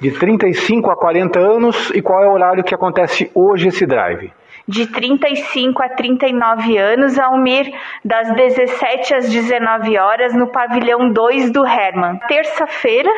[0.01, 4.31] de 35 a 40 anos e qual é o horário que acontece hoje esse drive?
[4.69, 7.73] De 35 a 39 anos, Almir,
[8.05, 12.19] das 17 às 19 horas, no pavilhão 2 do Herman.
[12.27, 13.11] Terça-feira,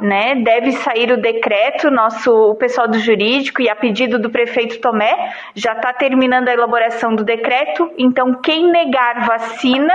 [0.00, 4.80] né, deve sair o decreto, nosso o pessoal do jurídico e a pedido do prefeito
[4.80, 7.90] Tomé já está terminando a elaboração do decreto.
[7.98, 9.94] Então, quem negar vacina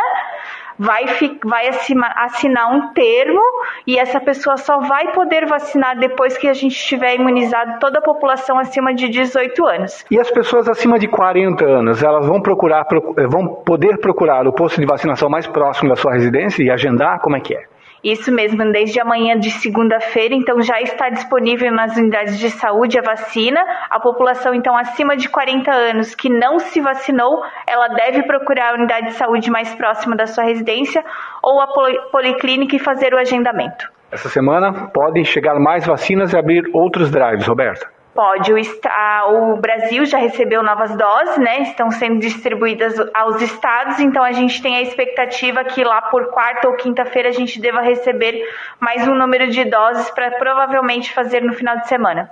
[0.78, 1.06] vai,
[1.44, 1.70] vai
[2.16, 3.42] assinar um termo
[3.86, 8.02] e essa pessoa só vai poder vacinar depois que a gente tiver imunizado toda a
[8.02, 10.06] população acima de 18 anos.
[10.12, 12.86] E as pessoas acima de 40 anos, elas vão procurar,
[13.30, 17.20] vão poder procurar o posto de vacinação mais próximo da sua residência e agendar?
[17.20, 17.77] Como é que é?
[18.08, 23.02] Isso mesmo, desde amanhã de segunda-feira, então já está disponível nas unidades de saúde a
[23.02, 23.60] vacina.
[23.90, 28.76] A população, então, acima de 40 anos que não se vacinou, ela deve procurar a
[28.76, 31.04] unidade de saúde mais próxima da sua residência
[31.44, 31.68] ou a
[32.10, 33.92] policlínica e fazer o agendamento.
[34.10, 37.97] Essa semana podem chegar mais vacinas e abrir outros drives, Roberta.
[38.18, 38.52] Pode.
[38.52, 41.62] O, o, Brasil já recebeu novas doses, né?
[41.62, 46.68] Estão sendo distribuídas aos estados, então a gente tem a expectativa que lá por quarta
[46.68, 48.44] ou quinta-feira a gente deva receber
[48.80, 52.32] mais um número de doses para provavelmente fazer no final de semana.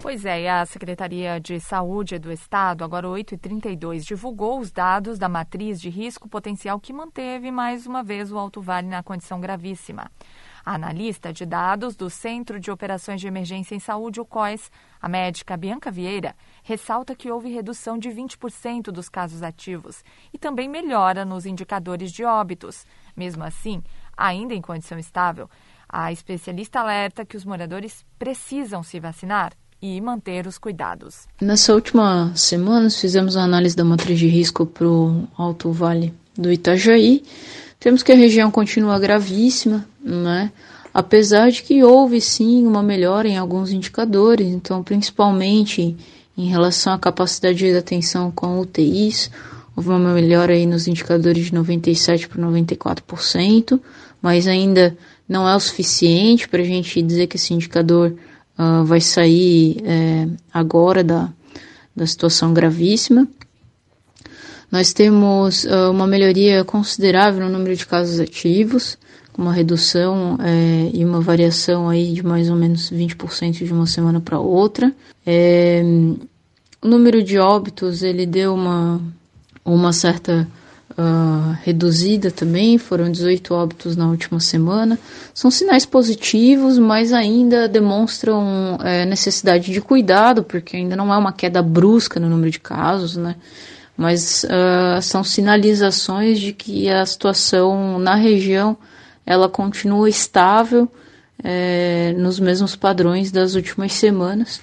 [0.00, 5.28] Pois é, e a Secretaria de Saúde do Estado, agora 8h32, divulgou os dados da
[5.28, 10.10] matriz de risco potencial que manteve mais uma vez o Alto Vale na condição gravíssima.
[10.66, 14.68] Analista de dados do Centro de Operações de Emergência em Saúde, o COES,
[15.00, 20.02] a médica Bianca Vieira, ressalta que houve redução de 20% dos casos ativos
[20.34, 22.84] e também melhora nos indicadores de óbitos.
[23.16, 23.80] Mesmo assim,
[24.16, 25.48] ainda em condição estável,
[25.88, 31.28] a especialista alerta que os moradores precisam se vacinar e manter os cuidados.
[31.40, 36.50] Nessa última semana, fizemos a análise da matriz de risco para o Alto Vale do
[36.50, 37.22] Itajaí
[37.86, 40.50] temos que a região continua gravíssima, né?
[40.92, 45.96] apesar de que houve sim uma melhora em alguns indicadores, então principalmente
[46.36, 49.30] em relação à capacidade de atenção com UTIs,
[49.76, 53.80] houve uma melhora aí nos indicadores de 97 para 94%,
[54.20, 58.16] mas ainda não é o suficiente para a gente dizer que esse indicador
[58.58, 61.32] uh, vai sair é, agora da,
[61.94, 63.28] da situação gravíssima.
[64.70, 68.98] Nós temos uh, uma melhoria considerável no número de casos ativos,
[69.32, 73.86] com uma redução é, e uma variação aí de mais ou menos 20% de uma
[73.86, 74.92] semana para outra.
[75.26, 75.82] É,
[76.80, 79.00] o número de óbitos ele deu uma,
[79.64, 80.48] uma certa
[80.92, 84.98] uh, reduzida também, foram 18 óbitos na última semana.
[85.34, 91.32] São sinais positivos, mas ainda demonstram é, necessidade de cuidado, porque ainda não é uma
[91.32, 93.36] queda brusca no número de casos, né?
[93.96, 98.76] Mas uh, são sinalizações de que a situação na região
[99.24, 100.88] ela continua estável
[101.42, 104.60] é, nos mesmos padrões das últimas semanas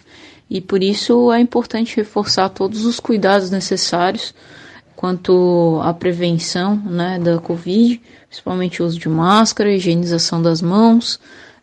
[0.50, 4.36] e por isso é importante reforçar todos os cuidados necessários
[4.96, 11.20] quanto à prevenção né, da Covid, principalmente o uso de máscara, higienização das mãos,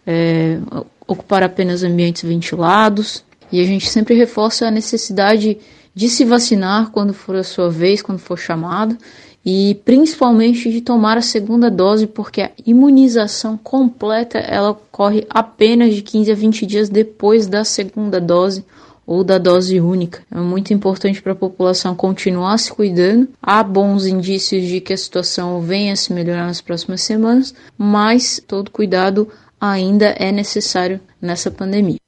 [0.07, 0.59] é,
[1.07, 3.25] ocupar apenas ambientes ventilados.
[3.53, 5.57] E a gente sempre reforça a necessidade
[5.95, 8.97] de se vacinar quando for a sua vez, quando for chamado,
[9.45, 16.03] e principalmente de tomar a segunda dose, porque a imunização completa ela ocorre apenas de
[16.03, 18.65] 15 a 20 dias depois da segunda dose
[19.07, 20.23] ou da dose única.
[20.31, 23.29] É muito importante para a população continuar se cuidando.
[23.43, 28.41] Há bons indícios de que a situação venha a se melhorar nas próximas semanas, mas
[28.47, 29.27] todo cuidado
[29.61, 31.99] ainda é necessário nessa pandemia.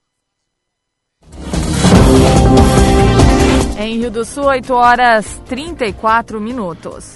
[3.83, 7.15] Em Rio do Sul, 8 horas 34 minutos.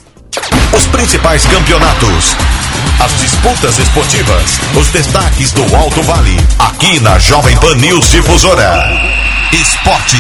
[0.77, 2.35] Os principais campeonatos,
[3.01, 8.83] as disputas esportivas, os destaques do Alto Vale, aqui na Jovem Pan News Difusora.
[9.53, 10.17] Esporte.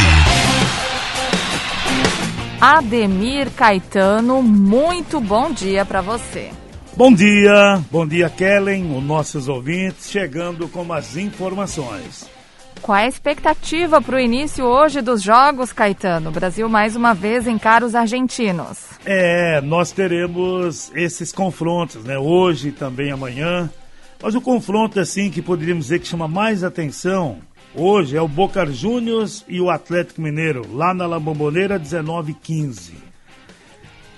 [2.60, 6.52] Ademir Caetano, muito bom dia para você.
[6.96, 12.35] Bom dia, bom dia Kellen, os nossos ouvintes, chegando com as informações.
[12.82, 16.30] Qual é a expectativa para o início hoje dos Jogos, Caetano?
[16.30, 18.84] O Brasil mais uma vez encara os argentinos.
[19.04, 22.16] É, nós teremos esses confrontos, né?
[22.16, 23.68] Hoje também amanhã.
[24.22, 27.38] Mas o confronto, assim, que poderíamos dizer que chama mais atenção
[27.78, 32.92] Hoje é o Boca Juniors e o Atlético Mineiro, lá na La Bombonera, 19h15.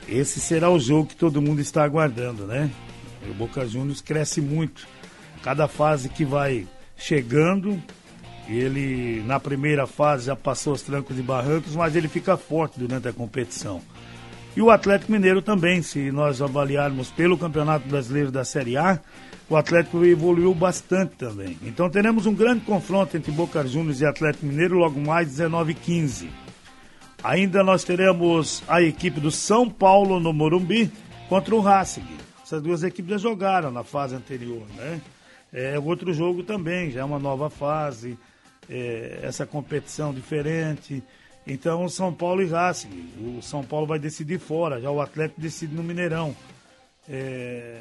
[0.07, 2.71] Esse será o jogo que todo mundo está aguardando, né?
[3.29, 4.87] O Boca Juniors cresce muito.
[5.43, 7.83] Cada fase que vai chegando,
[8.49, 13.09] ele na primeira fase já passou os trancos e barrancos, mas ele fica forte durante
[13.09, 13.81] a competição.
[14.57, 18.99] E o Atlético Mineiro também, se nós avaliarmos pelo Campeonato Brasileiro da Série A,
[19.49, 21.57] o Atlético evoluiu bastante também.
[21.63, 25.81] Então teremos um grande confronto entre Boca Juniors e Atlético Mineiro logo mais 19 h
[25.81, 26.31] 15.
[27.23, 30.91] Ainda nós teremos a equipe do São Paulo no Morumbi
[31.29, 32.05] contra o Racing.
[32.43, 35.01] Essas duas equipes já jogaram na fase anterior, né?
[35.53, 38.19] É outro jogo também, já é uma nova fase,
[38.69, 41.03] é, essa competição diferente.
[41.47, 43.39] Então, São Paulo e Racing.
[43.39, 46.37] O São Paulo vai decidir fora, já o Atlético decide no Mineirão.
[47.09, 47.81] É,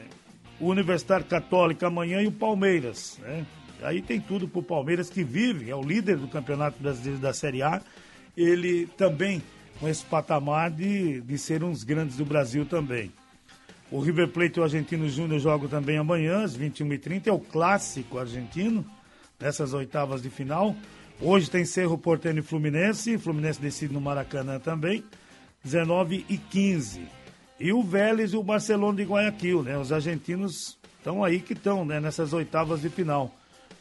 [0.60, 3.20] o Universitário Católico amanhã e o Palmeiras.
[3.22, 3.46] Né?
[3.82, 7.34] Aí tem tudo para o Palmeiras que vive, é o líder do Campeonato Brasileiro da
[7.34, 7.82] Série A.
[8.36, 9.42] Ele também
[9.80, 13.12] com esse patamar de, de ser uns grandes do Brasil também.
[13.92, 17.28] O River Plate e o Argentino Júnior jogam também amanhã, às 21h30.
[17.28, 18.86] É o clássico argentino,
[19.40, 20.76] nessas oitavas de final.
[21.20, 23.18] Hoje tem Cerro Porteño e Fluminense.
[23.18, 25.04] Fluminense decide no Maracanã também,
[25.64, 27.18] 19 h 15
[27.60, 29.78] e o Vélez e o Barcelona de Guayaquil, né?
[29.78, 32.00] Os argentinos estão aí que estão, né?
[32.00, 33.34] Nessas oitavas de final.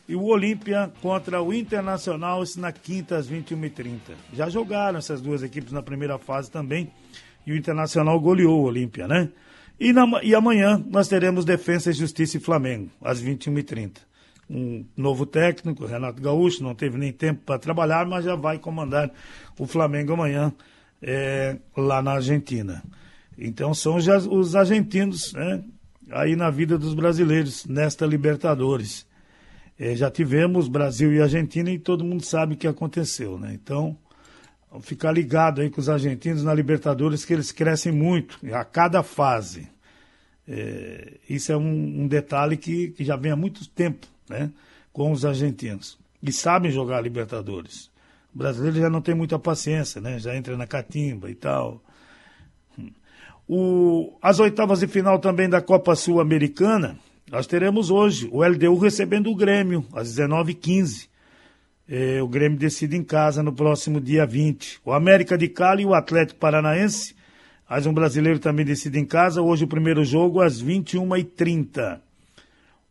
[0.09, 3.99] E o Olímpia contra o Internacional, isso na quinta às 21h30.
[4.33, 6.90] Já jogaram essas duas equipes na primeira fase também.
[7.47, 9.29] E o Internacional goleou o Olímpia, né?
[9.79, 13.99] E, na, e amanhã nós teremos Defesa e Justiça e Flamengo, às 21h30.
[14.48, 19.11] Um novo técnico, Renato Gaúcho, não teve nem tempo para trabalhar, mas já vai comandar
[19.59, 20.52] o Flamengo amanhã
[21.02, 22.82] é, lá na Argentina.
[23.37, 25.62] Então são os, os argentinos, né?
[26.11, 29.06] Aí na vida dos brasileiros, nesta Libertadores.
[29.78, 33.52] É, já tivemos Brasil e Argentina e todo mundo sabe o que aconteceu, né?
[33.52, 33.96] Então,
[34.80, 39.68] ficar ligado aí com os argentinos na Libertadores, que eles crescem muito a cada fase.
[40.48, 44.51] É, isso é um, um detalhe que, que, já vem há muito tempo, né?
[44.93, 45.99] Com os argentinos.
[46.23, 47.91] E sabem jogar Libertadores.
[48.35, 50.19] O brasileiro já não tem muita paciência, né?
[50.19, 51.81] Já entra na catimba e tal.
[53.49, 56.99] O, as oitavas de final também da Copa Sul-Americana,
[57.31, 61.09] nós teremos hoje o LDU recebendo o Grêmio, às 19h15.
[61.89, 64.81] É, o Grêmio decide em casa no próximo dia 20.
[64.85, 67.14] O América de Cali e o Atlético Paranaense
[67.68, 69.41] Mais um brasileiro também decide em casa.
[69.41, 72.01] Hoje o primeiro jogo às 21h30.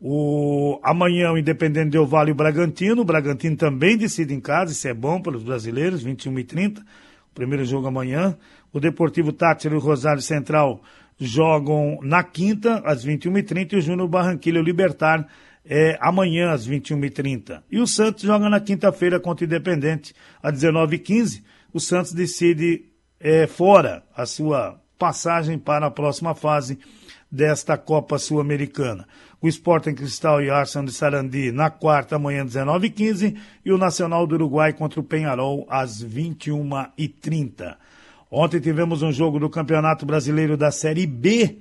[0.00, 3.02] O, amanhã o Independente Del Vale e o Bragantino.
[3.02, 6.80] O Bragantino também decide em casa, isso é bom para os brasileiros, 21h30.
[6.80, 8.36] O primeiro jogo amanhã.
[8.72, 10.82] O Deportivo Tátira e o Rosário Central
[11.18, 15.26] jogam na quinta, às 21h30, e o Júnior Barranquilla e o Libertar
[15.64, 17.62] é, amanhã, às 21h30.
[17.70, 21.42] E o Santos joga na quinta-feira contra o Independente, às 19h15.
[21.72, 22.84] O Santos decide
[23.18, 26.78] é, fora a sua passagem para a próxima fase
[27.30, 29.06] desta Copa Sul-Americana.
[29.40, 33.36] O Sporting Cristal e Arsenal de Sarandi na quarta, amanhã, 19h15.
[33.64, 37.76] E o Nacional do Uruguai contra o Penharol, às 21h30.
[38.30, 41.58] Ontem tivemos um jogo do Campeonato Brasileiro da Série B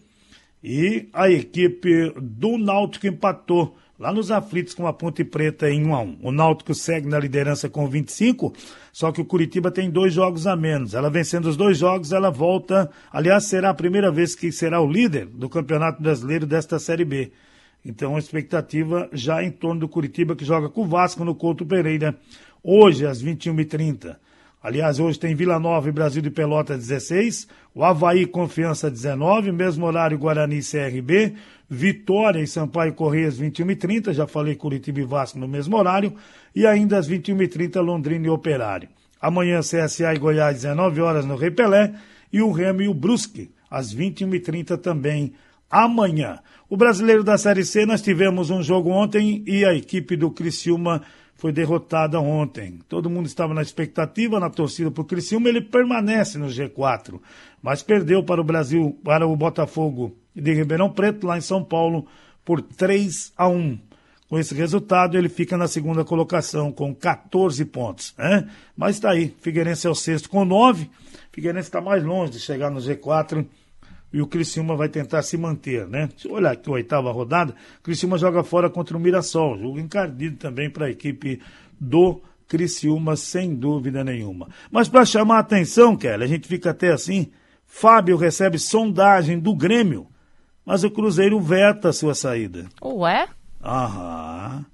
[0.64, 5.96] e a equipe do Náutico empatou lá nos aflitos com a Ponte Preta em 1
[5.96, 6.18] a 1.
[6.24, 8.52] O Náutico segue na liderança com 25,
[8.92, 10.96] só que o Curitiba tem dois jogos a menos.
[10.96, 12.90] Ela vencendo os dois jogos, ela volta.
[13.12, 17.32] Aliás, será a primeira vez que será o líder do Campeonato Brasileiro desta Série B.
[17.86, 21.66] Então, a expectativa já em torno do Curitiba, que joga com o Vasco no Couto
[21.66, 22.16] Pereira,
[22.64, 24.16] hoje às 21h30.
[24.64, 29.86] Aliás, hoje tem Vila Nova e Brasil de Pelota 16, o Havaí Confiança 19, mesmo
[29.86, 31.36] horário Guarani CRB,
[31.70, 36.16] Vitória e Sampaio Correias 21 e 30, já falei Curitiba e Vasco no mesmo horário,
[36.56, 38.90] e ainda às 21 e 30 Londrina e Operário.
[39.22, 41.94] Amanhã CSA e Goiás 19 horas no Rei Pelé.
[42.32, 45.34] E o Remo e o Brusque às 21 e 30 também
[45.70, 46.40] amanhã.
[46.70, 51.02] O brasileiro da Série C, nós tivemos um jogo ontem e a equipe do Criciúma
[51.36, 52.80] foi derrotada ontem.
[52.88, 57.20] Todo mundo estava na expectativa, na torcida para o Criciúma, ele permanece no G4,
[57.62, 62.08] mas perdeu para o Brasil, para o Botafogo de Ribeirão Preto, lá em São Paulo,
[62.44, 63.78] por 3 a 1.
[64.28, 68.14] Com esse resultado, ele fica na segunda colocação com 14 pontos.
[68.18, 68.50] Né?
[68.76, 70.90] Mas está aí, Figueirense é o sexto com 9.
[71.32, 73.46] Figueirense está mais longe de chegar no G4
[74.12, 76.10] e o Criciúma vai tentar se manter, né?
[76.18, 80.38] Se olhar aqui a oitava rodada, o Criciúma joga fora contra o Mirassol, jogo encardido
[80.38, 81.42] também para a equipe
[81.80, 84.48] do Criciúma, sem dúvida nenhuma.
[84.72, 87.32] Mas para chamar a atenção, Kelly, a gente fica até assim,
[87.66, 90.08] Fábio recebe sondagem do Grêmio,
[90.66, 92.66] mas o Cruzeiro veta a sua saída.
[92.82, 93.28] Ué?
[93.64, 94.66] Aham.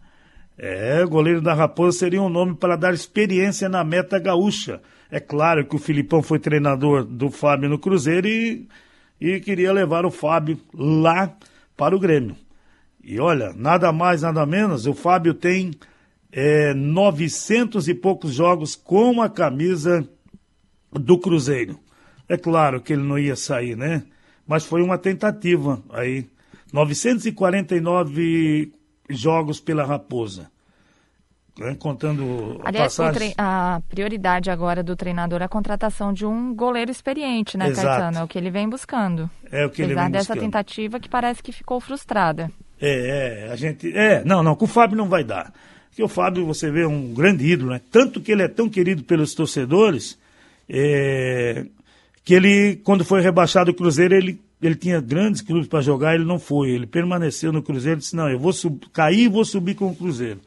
[0.58, 4.80] É, o goleiro da Raposa seria um nome para dar experiência na meta gaúcha.
[5.10, 8.68] É claro que o Filipão foi treinador do Fábio no Cruzeiro e
[9.22, 11.34] e queria levar o Fábio lá
[11.78, 12.36] para o Grêmio.
[13.04, 15.72] E olha, nada mais, nada menos, o Fábio tem
[16.32, 20.10] é, 900 e poucos jogos com a camisa
[20.92, 21.80] do Cruzeiro.
[22.28, 24.04] É claro que ele não ia sair, né?
[24.48, 26.28] Mas foi uma tentativa aí.
[26.74, 28.74] 949
[29.10, 30.51] jogos pela Raposa
[31.58, 33.34] né, contando a Aliás, passagem.
[33.38, 37.88] a prioridade agora do treinador é a contratação de um goleiro experiente, né, Exato.
[37.88, 38.18] Caetano?
[38.20, 39.30] É o que ele vem buscando.
[39.52, 40.44] É o que ele Apesar vem dessa buscando.
[40.46, 42.52] tentativa que parece que ficou frustrada.
[42.80, 43.96] É, é, a gente.
[43.96, 45.54] É, não, não, com o Fábio não vai dar.
[45.90, 47.82] Porque o Fábio, você vê, é um grande ídolo, né?
[47.92, 50.18] Tanto que ele é tão querido pelos torcedores,
[50.70, 51.66] é,
[52.24, 56.24] que ele, quando foi rebaixado o Cruzeiro, ele, ele tinha grandes clubes para jogar, ele
[56.24, 56.70] não foi.
[56.70, 58.54] Ele permaneceu no Cruzeiro e disse: não, eu vou
[58.94, 60.40] cair e vou subir com o Cruzeiro.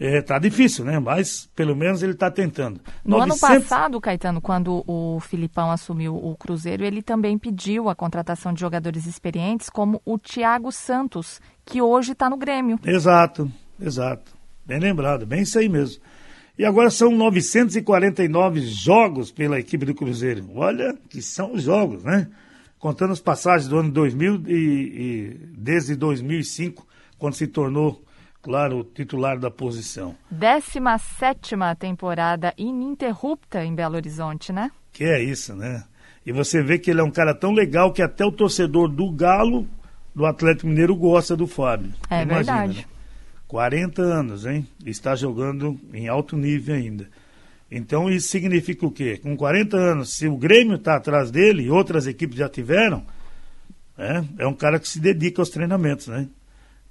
[0.00, 1.00] É, tá difícil, né?
[1.00, 2.80] Mas pelo menos ele está tentando.
[3.04, 7.96] No 900 ano passado, Caetano, quando o Filipão assumiu o Cruzeiro, ele também pediu a
[7.96, 12.78] contratação de jogadores experientes, como o Thiago Santos, que hoje está no Grêmio.
[12.84, 14.32] Exato, exato.
[14.64, 16.00] Bem lembrado, bem isso aí mesmo.
[16.56, 20.44] E agora são 949 jogos pela equipe do Cruzeiro.
[20.54, 22.28] Olha que são jogos, né?
[22.78, 26.86] Contando as passagens do ano 2000 e, e desde 2005,
[27.16, 28.04] quando se tornou,
[28.48, 30.16] claro, o titular da posição.
[30.30, 34.70] 17 temporada ininterrupta em Belo Horizonte, né?
[34.90, 35.84] Que é isso, né?
[36.24, 39.12] E você vê que ele é um cara tão legal que até o torcedor do
[39.12, 39.68] Galo,
[40.14, 41.92] do Atlético Mineiro, gosta do Fábio.
[42.08, 42.78] É Imagina, verdade.
[42.78, 42.84] né?
[43.46, 44.66] 40 anos, hein?
[44.82, 47.06] Está jogando em alto nível ainda.
[47.70, 49.18] Então isso significa o quê?
[49.22, 53.04] Com 40 anos, se o Grêmio está atrás dele e outras equipes já tiveram,
[53.98, 56.26] é, é um cara que se dedica aos treinamentos, né?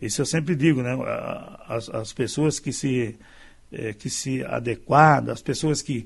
[0.01, 0.95] Isso eu sempre digo, né?
[1.67, 3.15] As, as pessoas que se,
[3.71, 6.05] eh, que se adequam, as pessoas que,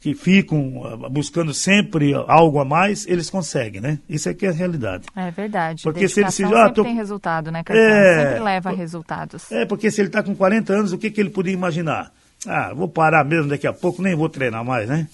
[0.00, 3.98] que ficam ah, buscando sempre algo a mais, eles conseguem, né?
[4.08, 5.06] Isso é que é a realidade.
[5.14, 5.82] É verdade.
[5.84, 7.88] Porque se ele se- ah, sempre tô- tem resultado, né, Caetano?
[7.94, 8.24] É.
[8.26, 9.52] Sempre leva resultados.
[9.52, 12.12] É, porque se ele está com 40 anos, o que, que ele podia imaginar?
[12.46, 15.08] Ah, vou parar mesmo daqui a pouco, nem vou treinar mais, né?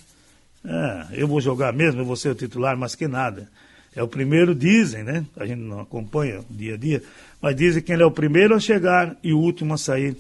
[0.64, 3.48] É, eu vou jogar mesmo, eu vou ser o titular, mas que nada.
[3.96, 5.24] É o primeiro, dizem, né?
[5.36, 7.02] A gente não acompanha dia a dia,
[7.40, 10.16] mas dizem que ele é o primeiro a chegar e o último a sair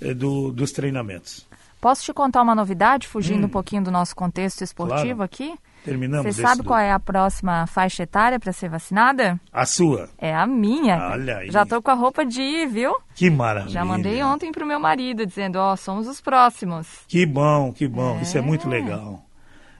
[0.00, 1.46] eh, do, dos treinamentos.
[1.80, 3.46] Posso te contar uma novidade, fugindo Hum.
[3.46, 5.22] um pouquinho do nosso contexto esportivo Claro.
[5.22, 5.54] aqui?
[5.84, 9.38] Terminamos Você sabe desse qual é a próxima faixa etária para ser vacinada?
[9.52, 10.08] A sua.
[10.16, 10.96] É a minha.
[11.10, 11.50] Olha aí.
[11.50, 12.94] Já tô com a roupa de ir, viu?
[13.14, 13.70] Que maravilha.
[13.72, 16.86] Já mandei ontem pro meu marido dizendo, ó, somos os próximos.
[17.06, 18.18] Que bom, que bom.
[18.22, 19.23] Isso é muito legal.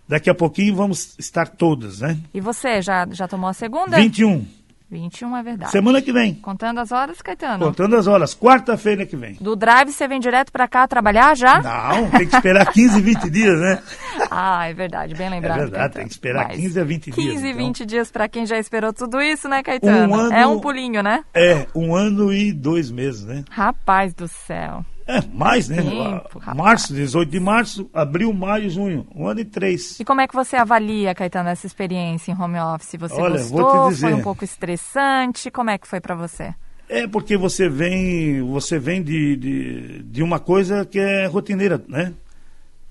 [0.09, 2.19] Daqui a pouquinho vamos estar todas, né?
[2.33, 3.97] E você, já, já tomou a segunda?
[3.97, 4.47] 21.
[4.91, 5.73] 21 é verdade.
[5.73, 6.35] Semana que vem.
[6.35, 7.65] Contando as horas, Caetano?
[7.67, 8.33] Contando as horas.
[8.35, 9.35] Quarta-feira que vem.
[9.41, 11.61] Do drive você vem direto pra cá trabalhar já?
[11.61, 13.83] Não, tem que esperar 15, 20 dias, né?
[14.31, 15.57] ah, é verdade, bem lembrado.
[15.59, 15.95] É verdade, Caetano.
[15.95, 17.17] tem que esperar Mas 15 a 20 dias.
[17.17, 17.57] 15, então.
[17.67, 20.13] 20 dias pra quem já esperou tudo isso, né, Caetano?
[20.13, 21.25] Um ano- É um pulinho, né?
[21.35, 23.43] É, um ano e dois meses, né?
[23.51, 24.85] Rapaz do céu.
[25.07, 25.77] É, mais, né?
[25.83, 29.07] Tempo, Ah, março, 18 de março, abril, maio, junho.
[29.15, 30.01] Um ano e três.
[30.01, 32.97] E como é que você avalia, Caetano, essa experiência em home office?
[32.99, 33.91] Você Olha, gostou?
[33.91, 34.01] dizer.
[34.09, 35.51] Foi um pouco estressante?
[35.51, 36.55] Como é que foi pra você?
[36.89, 42.13] É porque você vem, você vem de, de, de uma coisa que é rotineira, né?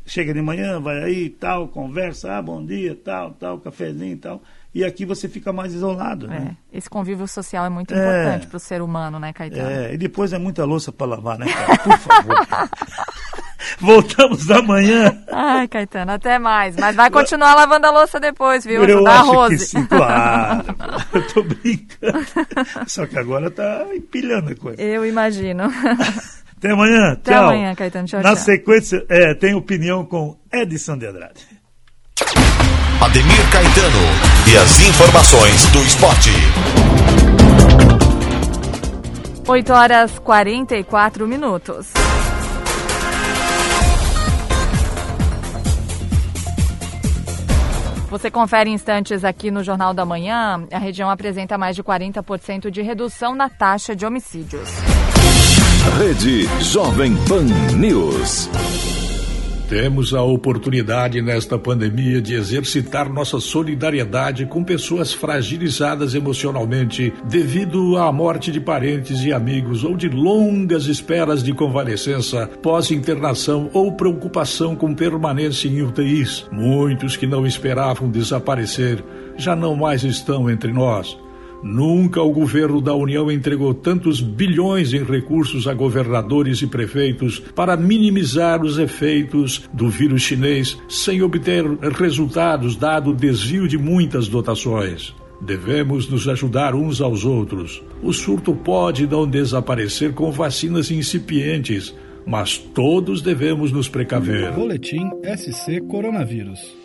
[0.05, 4.41] Chega de manhã, vai aí, tal, conversa, ah, bom dia, tal, tal, cafezinho, tal.
[4.75, 6.55] E aqui você fica mais isolado, né?
[6.73, 7.97] É, esse convívio social é muito É.
[7.97, 9.69] importante pro ser humano, né, Caetano?
[9.69, 11.77] É, e depois é muita louça para lavar, né, cara?
[11.77, 12.47] Por favor.
[13.79, 15.15] Voltamos amanhã.
[15.31, 16.75] Ai, Caetano, até mais.
[16.75, 18.83] Mas vai continuar lavando a louça depois, viu?
[18.83, 19.57] Eu Ajudar a acho Rose.
[19.57, 20.75] que sim, claro.
[21.13, 22.25] Eu tô brincando.
[22.87, 24.81] Só que agora tá empilhando a coisa.
[24.81, 25.63] Eu imagino.
[26.57, 27.13] Até amanhã.
[27.13, 27.43] Até tchau.
[27.43, 28.07] amanhã, Caetano.
[28.07, 28.43] Tchau, Na tchau.
[28.43, 31.45] sequência, é, tem opinião com Edson de Andrade.
[33.01, 36.31] Ademir Caetano e as informações do esporte.
[39.47, 41.91] 8 horas 44 minutos.
[48.09, 50.67] Você confere instantes aqui no Jornal da Manhã.
[50.71, 54.69] A região apresenta mais de 40% de redução na taxa de homicídios.
[55.97, 58.49] Rede Jovem Pan News.
[59.67, 68.11] Temos a oportunidade nesta pandemia de exercitar nossa solidariedade com pessoas fragilizadas emocionalmente devido à
[68.11, 74.93] morte de parentes e amigos ou de longas esperas de convalescença, pós-internação ou preocupação com
[74.93, 76.45] permanência em UTIs.
[76.51, 79.03] Muitos que não esperavam desaparecer
[79.37, 81.17] já não mais estão entre nós.
[81.63, 87.77] Nunca o governo da União entregou tantos bilhões em recursos a governadores e prefeitos para
[87.77, 95.15] minimizar os efeitos do vírus chinês sem obter resultados, dado o desvio de muitas dotações.
[95.39, 97.81] Devemos nos ajudar uns aos outros.
[98.01, 101.95] O surto pode não desaparecer com vacinas incipientes,
[102.25, 104.51] mas todos devemos nos precaver.
[104.51, 106.82] Boletim SC Coronavírus.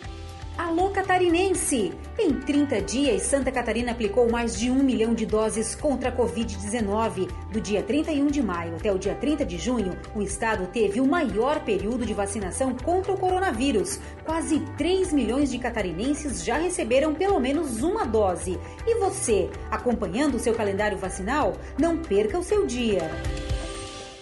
[0.59, 1.93] Alô Catarinense!
[2.19, 7.31] Em 30 dias, Santa Catarina aplicou mais de um milhão de doses contra a Covid-19.
[7.53, 11.07] Do dia 31 de maio até o dia 30 de junho, o estado teve o
[11.07, 14.01] maior período de vacinação contra o coronavírus.
[14.25, 18.59] Quase 3 milhões de catarinenses já receberam pelo menos uma dose.
[18.85, 21.53] E você, acompanhando o seu calendário vacinal?
[21.79, 23.09] Não perca o seu dia.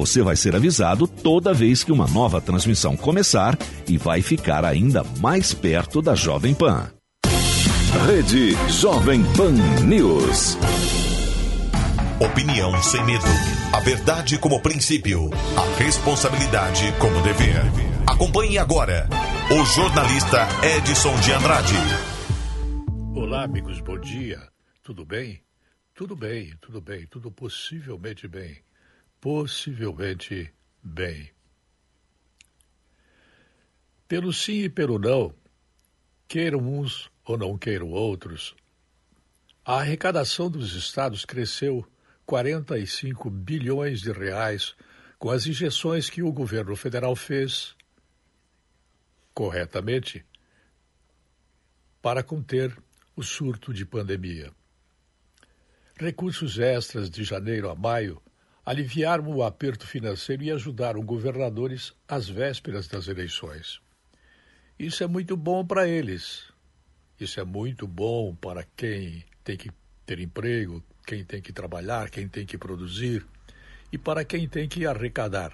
[0.00, 3.54] Você vai ser avisado toda vez que uma nova transmissão começar
[3.86, 6.90] e vai ficar ainda mais perto da Jovem Pan.
[8.06, 9.52] Rede Jovem Pan
[9.84, 10.56] News.
[12.18, 13.26] Opinião sem medo.
[13.74, 15.28] A verdade como princípio.
[15.54, 17.60] A responsabilidade como dever.
[18.06, 19.06] Acompanhe agora
[19.50, 20.48] o jornalista
[20.78, 21.76] Edson de Andrade.
[23.14, 24.40] Olá, amigos, bom dia.
[24.82, 25.42] Tudo bem?
[25.94, 28.62] Tudo bem, tudo bem, tudo possivelmente bem.
[29.20, 30.50] Possivelmente
[30.82, 31.30] bem.
[34.08, 35.34] Pelo sim e pelo não,
[36.26, 38.56] queiram uns ou não queiram outros,
[39.62, 41.86] a arrecadação dos estados cresceu
[42.24, 44.74] 45 bilhões de reais
[45.18, 47.76] com as injeções que o governo federal fez
[49.34, 50.24] corretamente
[52.00, 52.74] para conter
[53.14, 54.50] o surto de pandemia.
[55.94, 58.20] Recursos extras de janeiro a maio
[58.64, 63.80] aliviaram o aperto financeiro e ajudaram governadores às vésperas das eleições.
[64.78, 66.50] Isso é muito bom para eles.
[67.18, 69.70] Isso é muito bom para quem tem que
[70.06, 73.26] ter emprego, quem tem que trabalhar, quem tem que produzir
[73.92, 75.52] e para quem tem que arrecadar.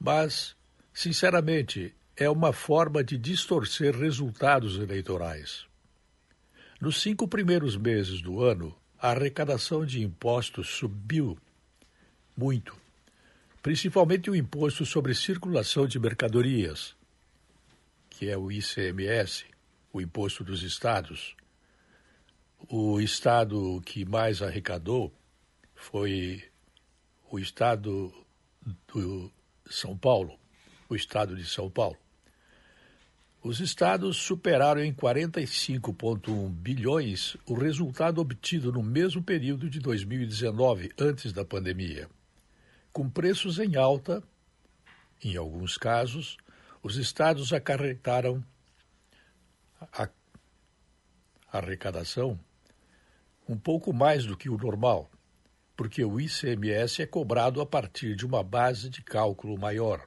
[0.00, 0.56] Mas,
[0.92, 5.66] sinceramente, é uma forma de distorcer resultados eleitorais.
[6.80, 11.38] Nos cinco primeiros meses do ano, a arrecadação de impostos subiu
[12.38, 12.72] muito,
[13.60, 16.94] principalmente o imposto sobre circulação de mercadorias,
[18.08, 19.44] que é o ICMS,
[19.92, 21.34] o imposto dos estados.
[22.68, 25.12] O estado que mais arrecadou
[25.74, 26.44] foi
[27.28, 28.14] o estado
[28.94, 29.32] do
[29.68, 30.38] São Paulo,
[30.88, 31.96] o estado de São Paulo.
[33.42, 41.32] Os estados superaram em 45,1 bilhões o resultado obtido no mesmo período de 2019, antes
[41.32, 42.08] da pandemia.
[42.98, 44.24] Com preços em alta,
[45.22, 46.36] em alguns casos,
[46.82, 48.44] os estados acarretaram
[49.80, 50.08] a
[51.52, 52.36] arrecadação
[53.48, 55.08] um pouco mais do que o normal,
[55.76, 60.04] porque o ICMS é cobrado a partir de uma base de cálculo maior.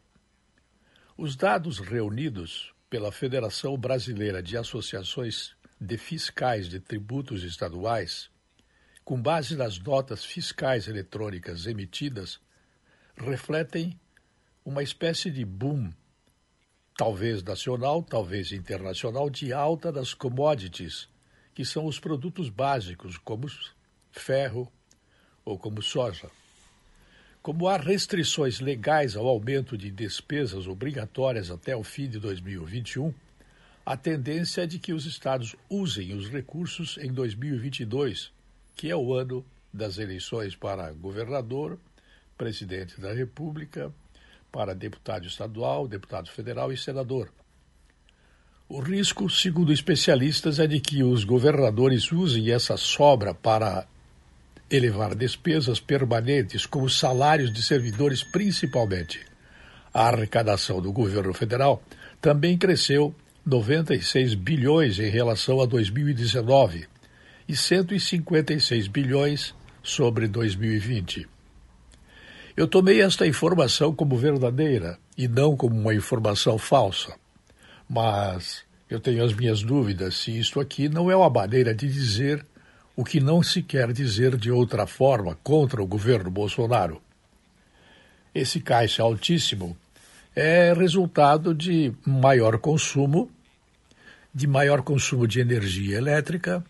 [1.17, 8.29] Os dados reunidos pela Federação Brasileira de Associações de Fiscais de Tributos Estaduais,
[9.05, 12.37] com base nas notas fiscais eletrônicas emitidas,
[13.17, 13.99] refletem
[14.63, 15.91] uma espécie de boom,
[16.95, 21.09] talvez nacional, talvez internacional, de alta das commodities,
[21.53, 23.47] que são os produtos básicos, como
[24.11, 24.71] ferro
[25.43, 26.29] ou como soja.
[27.41, 33.11] Como há restrições legais ao aumento de despesas obrigatórias até o fim de 2021,
[33.83, 38.31] a tendência é de que os estados usem os recursos em 2022,
[38.75, 39.43] que é o ano
[39.73, 41.79] das eleições para governador,
[42.41, 43.93] presidente da República,
[44.51, 47.31] para deputado estadual, deputado federal e senador.
[48.67, 53.85] O risco, segundo especialistas, é de que os governadores usem essa sobra para
[54.71, 59.23] elevar despesas permanentes, como salários de servidores principalmente.
[59.93, 61.83] A arrecadação do governo federal
[62.19, 63.13] também cresceu
[63.45, 66.87] 96 bilhões em relação a 2019
[67.47, 71.30] e 156 bilhões sobre 2020.
[72.55, 77.15] Eu tomei esta informação como verdadeira e não como uma informação falsa.
[77.89, 82.45] Mas eu tenho as minhas dúvidas se isto aqui não é uma maneira de dizer
[82.95, 87.01] o que não se quer dizer de outra forma contra o governo Bolsonaro.
[88.35, 89.77] Esse caixa altíssimo
[90.35, 93.29] é resultado de maior consumo,
[94.33, 96.63] de maior consumo de energia elétrica,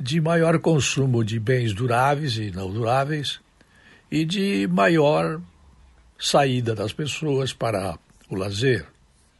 [0.00, 3.40] de maior consumo de bens duráveis e não duráveis
[4.10, 5.40] e de maior
[6.18, 7.98] saída das pessoas para
[8.28, 8.86] o lazer,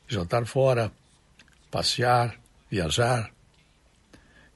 [0.07, 0.93] jantar fora,
[1.71, 2.39] passear,
[2.71, 3.31] viajar.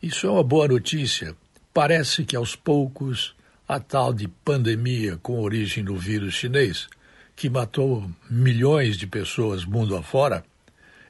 [0.03, 1.35] Isso é uma boa notícia.
[1.73, 3.35] Parece que aos poucos
[3.69, 6.89] a tal de pandemia com origem no vírus chinês,
[7.37, 10.45] que matou milhões de pessoas mundo afora,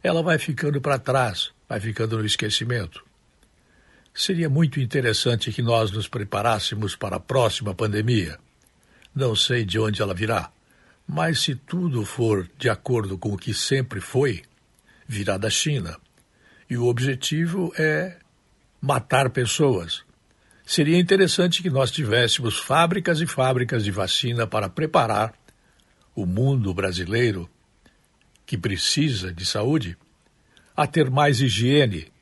[0.02, 3.02] ela vai ficando para trás, vai ficando no esquecimento.
[4.12, 8.38] Seria muito interessante que nós nos preparássemos para a próxima pandemia.
[9.14, 10.50] Não sei de onde ela virá,
[11.06, 14.42] mas se tudo for de acordo com o que sempre foi,
[15.06, 15.98] virá da China.
[16.68, 18.16] E o objetivo é
[18.80, 20.04] matar pessoas.
[20.64, 25.34] Seria interessante que nós tivéssemos fábricas e fábricas de vacina para preparar
[26.14, 27.50] o mundo brasileiro,
[28.46, 29.96] que precisa de saúde,
[30.76, 32.12] a ter mais higiene,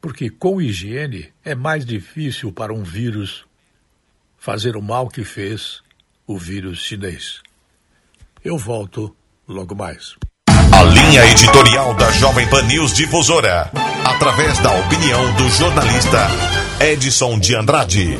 [0.00, 3.44] porque com higiene é mais difícil para um vírus
[4.38, 5.82] fazer o mal que fez
[6.30, 7.40] o vírus chinês.
[8.44, 9.12] Eu volto
[9.48, 10.14] logo mais.
[10.48, 13.68] A linha editorial da Jovem Pan News Difusora,
[14.04, 16.28] através da opinião do jornalista
[16.80, 18.16] Edson de Andrade.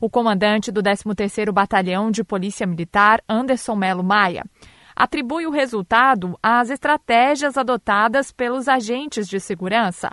[0.00, 4.42] O comandante do 13º Batalhão de Polícia Militar, Anderson Melo Maia,
[5.00, 10.10] atribui o resultado às estratégias adotadas pelos agentes de segurança,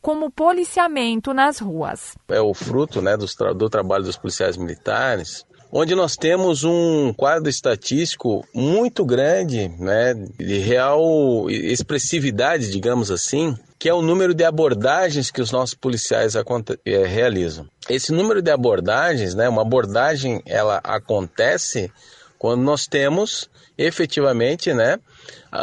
[0.00, 2.14] como policiamento nas ruas.
[2.28, 7.48] É o fruto né, do, do trabalho dos policiais militares, onde nós temos um quadro
[7.48, 15.32] estatístico muito grande, né, de real expressividade, digamos assim, que é o número de abordagens
[15.32, 17.66] que os nossos policiais é, realizam.
[17.90, 21.90] Esse número de abordagens, né, uma abordagem, ela acontece
[22.38, 24.98] quando nós temos efetivamente, né,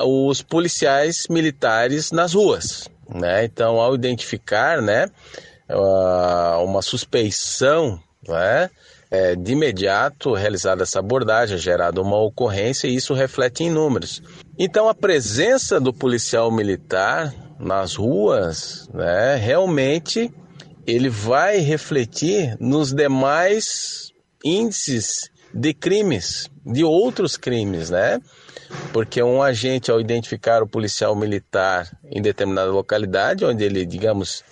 [0.05, 3.43] os policiais militares nas ruas, né?
[3.43, 5.07] Então, ao identificar, né,
[6.63, 8.69] uma suspeição, né,
[9.11, 14.23] é, de imediato realizada essa abordagem, gerada uma ocorrência e isso reflete em números.
[14.57, 20.33] Então, a presença do policial militar nas ruas, né, realmente
[20.87, 24.11] ele vai refletir nos demais
[24.43, 28.19] índices de crimes, de outros crimes, né?
[28.91, 34.43] Porque um agente, ao identificar o policial militar em determinada localidade, onde ele, digamos,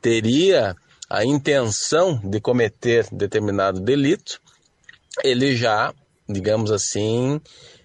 [0.00, 0.76] teria
[1.10, 4.40] a intenção de cometer determinado delito,
[5.24, 5.92] ele já,
[6.28, 7.40] digamos assim,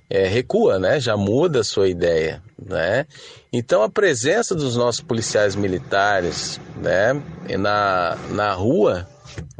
[0.07, 0.99] é, recua, né?
[0.99, 3.07] Já muda a sua ideia, né?
[3.51, 7.13] Então a presença dos nossos policiais militares, né,
[7.57, 9.07] na, na rua,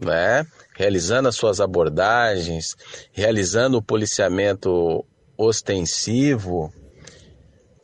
[0.02, 0.46] né,
[0.78, 2.76] realizando as suas abordagens,
[3.12, 5.04] realizando o policiamento
[5.36, 6.72] ostensivo,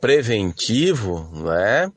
[0.00, 1.90] preventivo, né,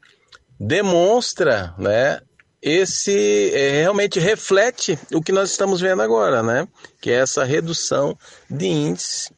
[0.60, 2.20] demonstra, né,
[2.60, 6.68] esse é, realmente reflete o que nós estamos vendo agora, né,
[7.00, 8.18] que é essa redução
[8.50, 9.32] de índice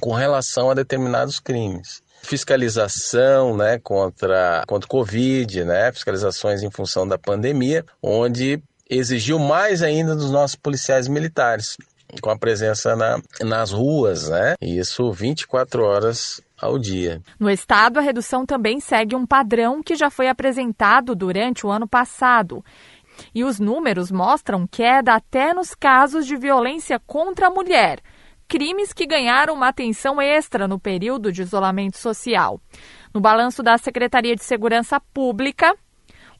[0.00, 2.02] com relação a determinados crimes.
[2.22, 8.60] Fiscalização né, contra, contra o Covid, né, fiscalizações em função da pandemia, onde
[8.90, 11.76] exigiu mais ainda dos nossos policiais militares,
[12.20, 14.54] com a presença na, nas ruas, né?
[14.60, 17.22] Isso 24 horas ao dia.
[17.38, 21.88] No estado, a redução também segue um padrão que já foi apresentado durante o ano
[21.88, 22.64] passado.
[23.34, 28.00] E os números mostram queda até nos casos de violência contra a mulher,
[28.48, 32.60] crimes que ganharam uma atenção extra no período de isolamento social.
[33.14, 35.74] No balanço da Secretaria de Segurança Pública,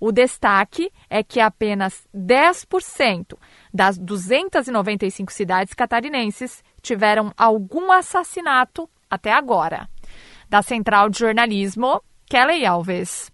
[0.01, 3.37] o destaque é que apenas 10%
[3.73, 9.89] das 295 cidades catarinenses tiveram algum assassinato até agora.
[10.49, 13.31] Da Central de Jornalismo, Kelly Alves.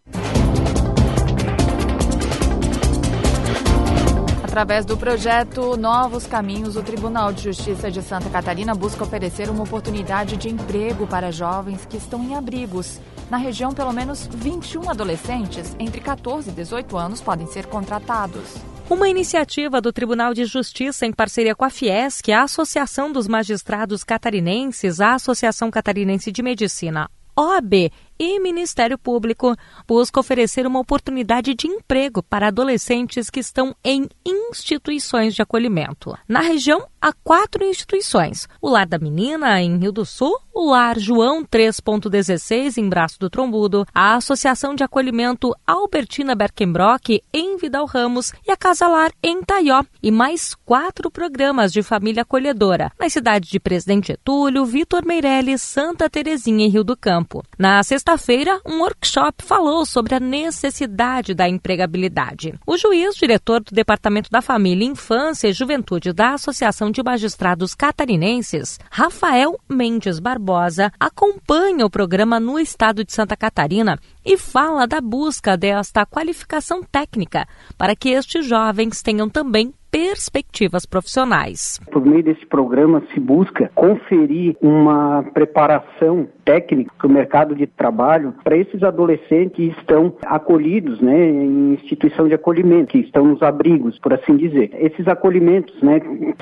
[4.43, 9.65] Através do projeto Novos Caminhos, o Tribunal de Justiça de Santa Catarina busca oferecer uma
[9.65, 12.99] oportunidade de emprego para jovens que estão em abrigos
[13.31, 18.57] na região, pelo menos 21 adolescentes entre 14 e 18 anos podem ser contratados.
[18.89, 24.05] Uma iniciativa do Tribunal de Justiça em parceria com a Fiesc, a Associação dos Magistrados
[24.05, 29.57] Catarinenses, a Associação Catarinense de Medicina, OAB e Ministério Público.
[29.87, 36.17] Busca oferecer uma oportunidade de emprego para adolescentes que estão em instituições de acolhimento.
[36.29, 40.99] Na região, há quatro instituições: o Lar da Menina, em Rio do Sul, o Lar
[40.99, 48.33] João 3.16, em Braço do Trombudo, a Associação de Acolhimento Albertina Berkenbrock, em Vidal Ramos,
[48.47, 53.51] e a Casa Lar, em Taió, e mais quatro programas de família acolhedora, nas cidades
[53.51, 57.43] de Presidente Getúlio, Vitor Meirelles, Santa Terezinha e Rio do Campo.
[57.59, 62.55] Na sexta sexta-feira, um workshop falou sobre a necessidade da empregabilidade.
[62.65, 68.79] O juiz, diretor do Departamento da Família, Infância e Juventude da Associação de Magistrados Catarinenses,
[68.93, 75.57] Rafael Mendes Barbosa, acompanha o programa no estado de Santa Catarina e fala da busca
[75.57, 77.45] desta qualificação técnica
[77.77, 81.81] para que estes jovens tenham também perspectivas profissionais.
[81.91, 88.35] Por meio desse programa se busca conferir uma preparação técnica para o mercado de trabalho
[88.45, 93.99] para esses adolescentes que estão acolhidos, né, em instituição de acolhimento, que estão nos abrigos,
[93.99, 94.71] por assim dizer.
[94.75, 96.01] Esses acolhimentos, né,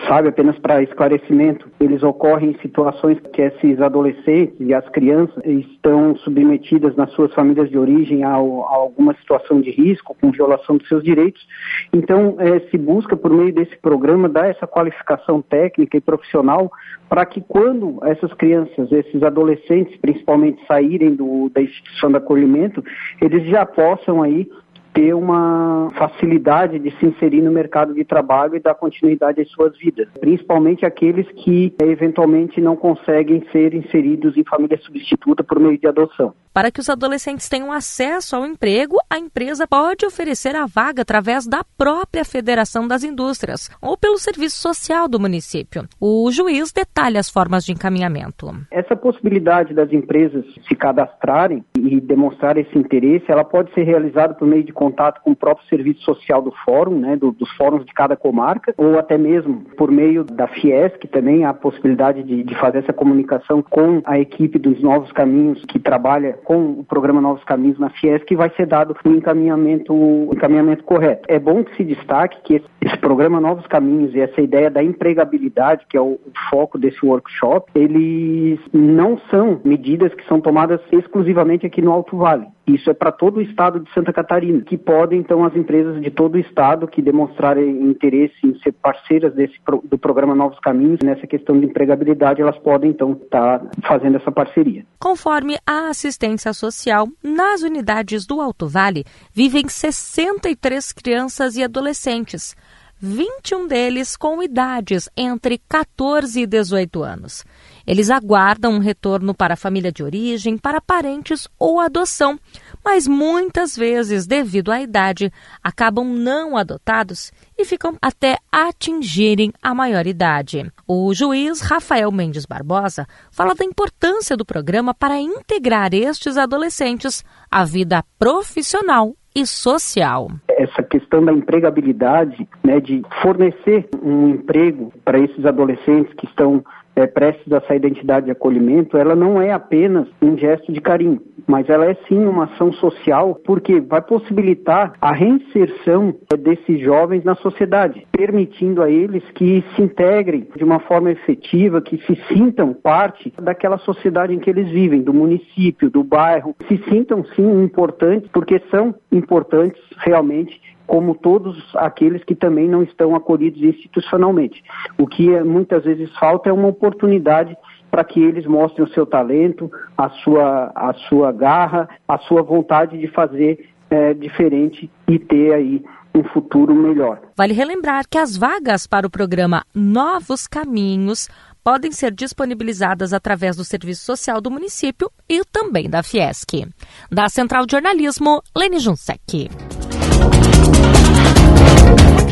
[0.08, 6.16] sabe, apenas para esclarecimento, eles ocorrem em situações que esses adolescentes e as crianças estão
[6.16, 10.88] submetidas nas suas famílias de origem a, a alguma situação de risco, com violação dos
[10.88, 11.46] seus direitos.
[11.92, 16.72] Então, é, se busca por meio meio desse programa, dar essa qualificação técnica e profissional
[17.08, 22.82] para que quando essas crianças, esses adolescentes, principalmente, saírem do, da instituição de acolhimento,
[23.20, 24.48] eles já possam aí
[24.94, 29.76] ter uma facilidade de se inserir no mercado de trabalho e dar continuidade às suas
[29.76, 35.88] vidas, principalmente aqueles que eventualmente não conseguem ser inseridos em família substituta por meio de
[35.88, 36.32] adoção.
[36.54, 41.48] Para que os adolescentes tenham acesso ao emprego, a empresa pode oferecer a vaga através
[41.48, 45.82] da própria Federação das Indústrias ou pelo serviço social do município.
[46.00, 48.54] O juiz detalha as formas de encaminhamento.
[48.70, 54.46] Essa possibilidade das empresas se cadastrarem e demonstrar esse interesse, ela pode ser realizada por
[54.46, 57.92] meio de contato com o próprio serviço social do fórum, né, do, dos fóruns de
[57.92, 62.54] cada comarca, ou até mesmo por meio da Fiesc, também há a possibilidade de, de
[62.56, 67.44] fazer essa comunicação com a equipe dos Novos Caminhos, que trabalha com o programa Novos
[67.44, 71.22] Caminhos na Fiesc, que vai ser dado o encaminhamento, o encaminhamento correto.
[71.28, 74.82] É bom que se destaque que esse, esse programa Novos Caminhos e essa ideia da
[74.82, 80.80] empregabilidade, que é o, o foco desse workshop, eles não são medidas que são tomadas
[80.92, 82.46] exclusivamente aqui no Alto Vale.
[82.66, 86.10] Isso é para todo o estado de Santa Catarina, que podem, então, as empresas de
[86.10, 89.54] todo o estado que demonstrarem interesse em ser parceiras desse,
[89.84, 94.32] do programa Novos Caminhos, nessa questão de empregabilidade, elas podem, então, estar tá fazendo essa
[94.32, 94.84] parceria.
[94.98, 102.56] Conforme a assistência social, nas unidades do Alto Vale vivem 63 crianças e adolescentes.
[103.00, 107.44] 21 deles com idades entre 14 e 18 anos.
[107.86, 112.38] Eles aguardam um retorno para a família de origem, para parentes ou adoção,
[112.82, 115.30] mas muitas vezes, devido à idade,
[115.62, 120.72] acabam não adotados e ficam até atingirem a maioridade.
[120.86, 127.64] O juiz Rafael Mendes Barbosa fala da importância do programa para integrar estes adolescentes à
[127.64, 130.30] vida profissional e social.
[130.48, 136.64] Essa questão da empregabilidade, né, de fornecer um emprego para esses adolescentes que estão
[136.96, 141.20] é, prestes a essa identidade de acolhimento, ela não é apenas um gesto de carinho,
[141.46, 147.24] mas ela é sim uma ação social, porque vai possibilitar a reinserção é, desses jovens
[147.24, 152.72] na sociedade, permitindo a eles que se integrem de uma forma efetiva, que se sintam
[152.72, 158.28] parte daquela sociedade em que eles vivem, do município, do bairro, se sintam sim importantes,
[158.32, 164.62] porque são importantes realmente como todos aqueles que também não estão acolhidos institucionalmente.
[164.98, 167.56] O que é, muitas vezes falta é uma oportunidade
[167.90, 172.98] para que eles mostrem o seu talento, a sua, a sua garra, a sua vontade
[172.98, 177.20] de fazer é, diferente e ter aí um futuro melhor.
[177.36, 181.28] Vale relembrar que as vagas para o programa Novos Caminhos
[181.62, 186.68] podem ser disponibilizadas através do Serviço Social do município e também da Fiesc.
[187.10, 189.48] Da Central de Jornalismo, Lene Junsec.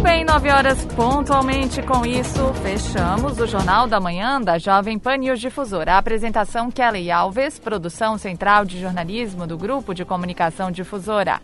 [0.02, 1.80] Bem, 9 horas pontualmente.
[1.80, 5.94] Com isso, fechamos o Jornal da Manhã da Jovem Pan News Difusora.
[5.94, 11.40] A apresentação Kelly Alves, produção central de jornalismo do Grupo de Comunicação Difusora.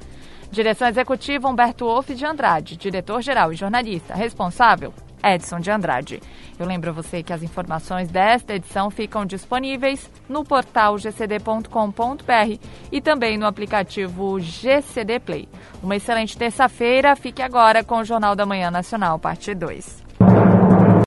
[0.50, 4.14] Direção executiva Humberto Wolff de Andrade, diretor-geral e jornalista.
[4.14, 4.92] Responsável
[5.23, 6.21] Edson de Andrade.
[6.59, 12.59] Eu lembro você que as informações desta edição ficam disponíveis no portal gcd.com.br
[12.91, 15.49] e também no aplicativo GCD Play.
[15.83, 17.14] Uma excelente terça-feira.
[17.16, 20.07] Fique agora com o Jornal da Manhã Nacional, parte 2.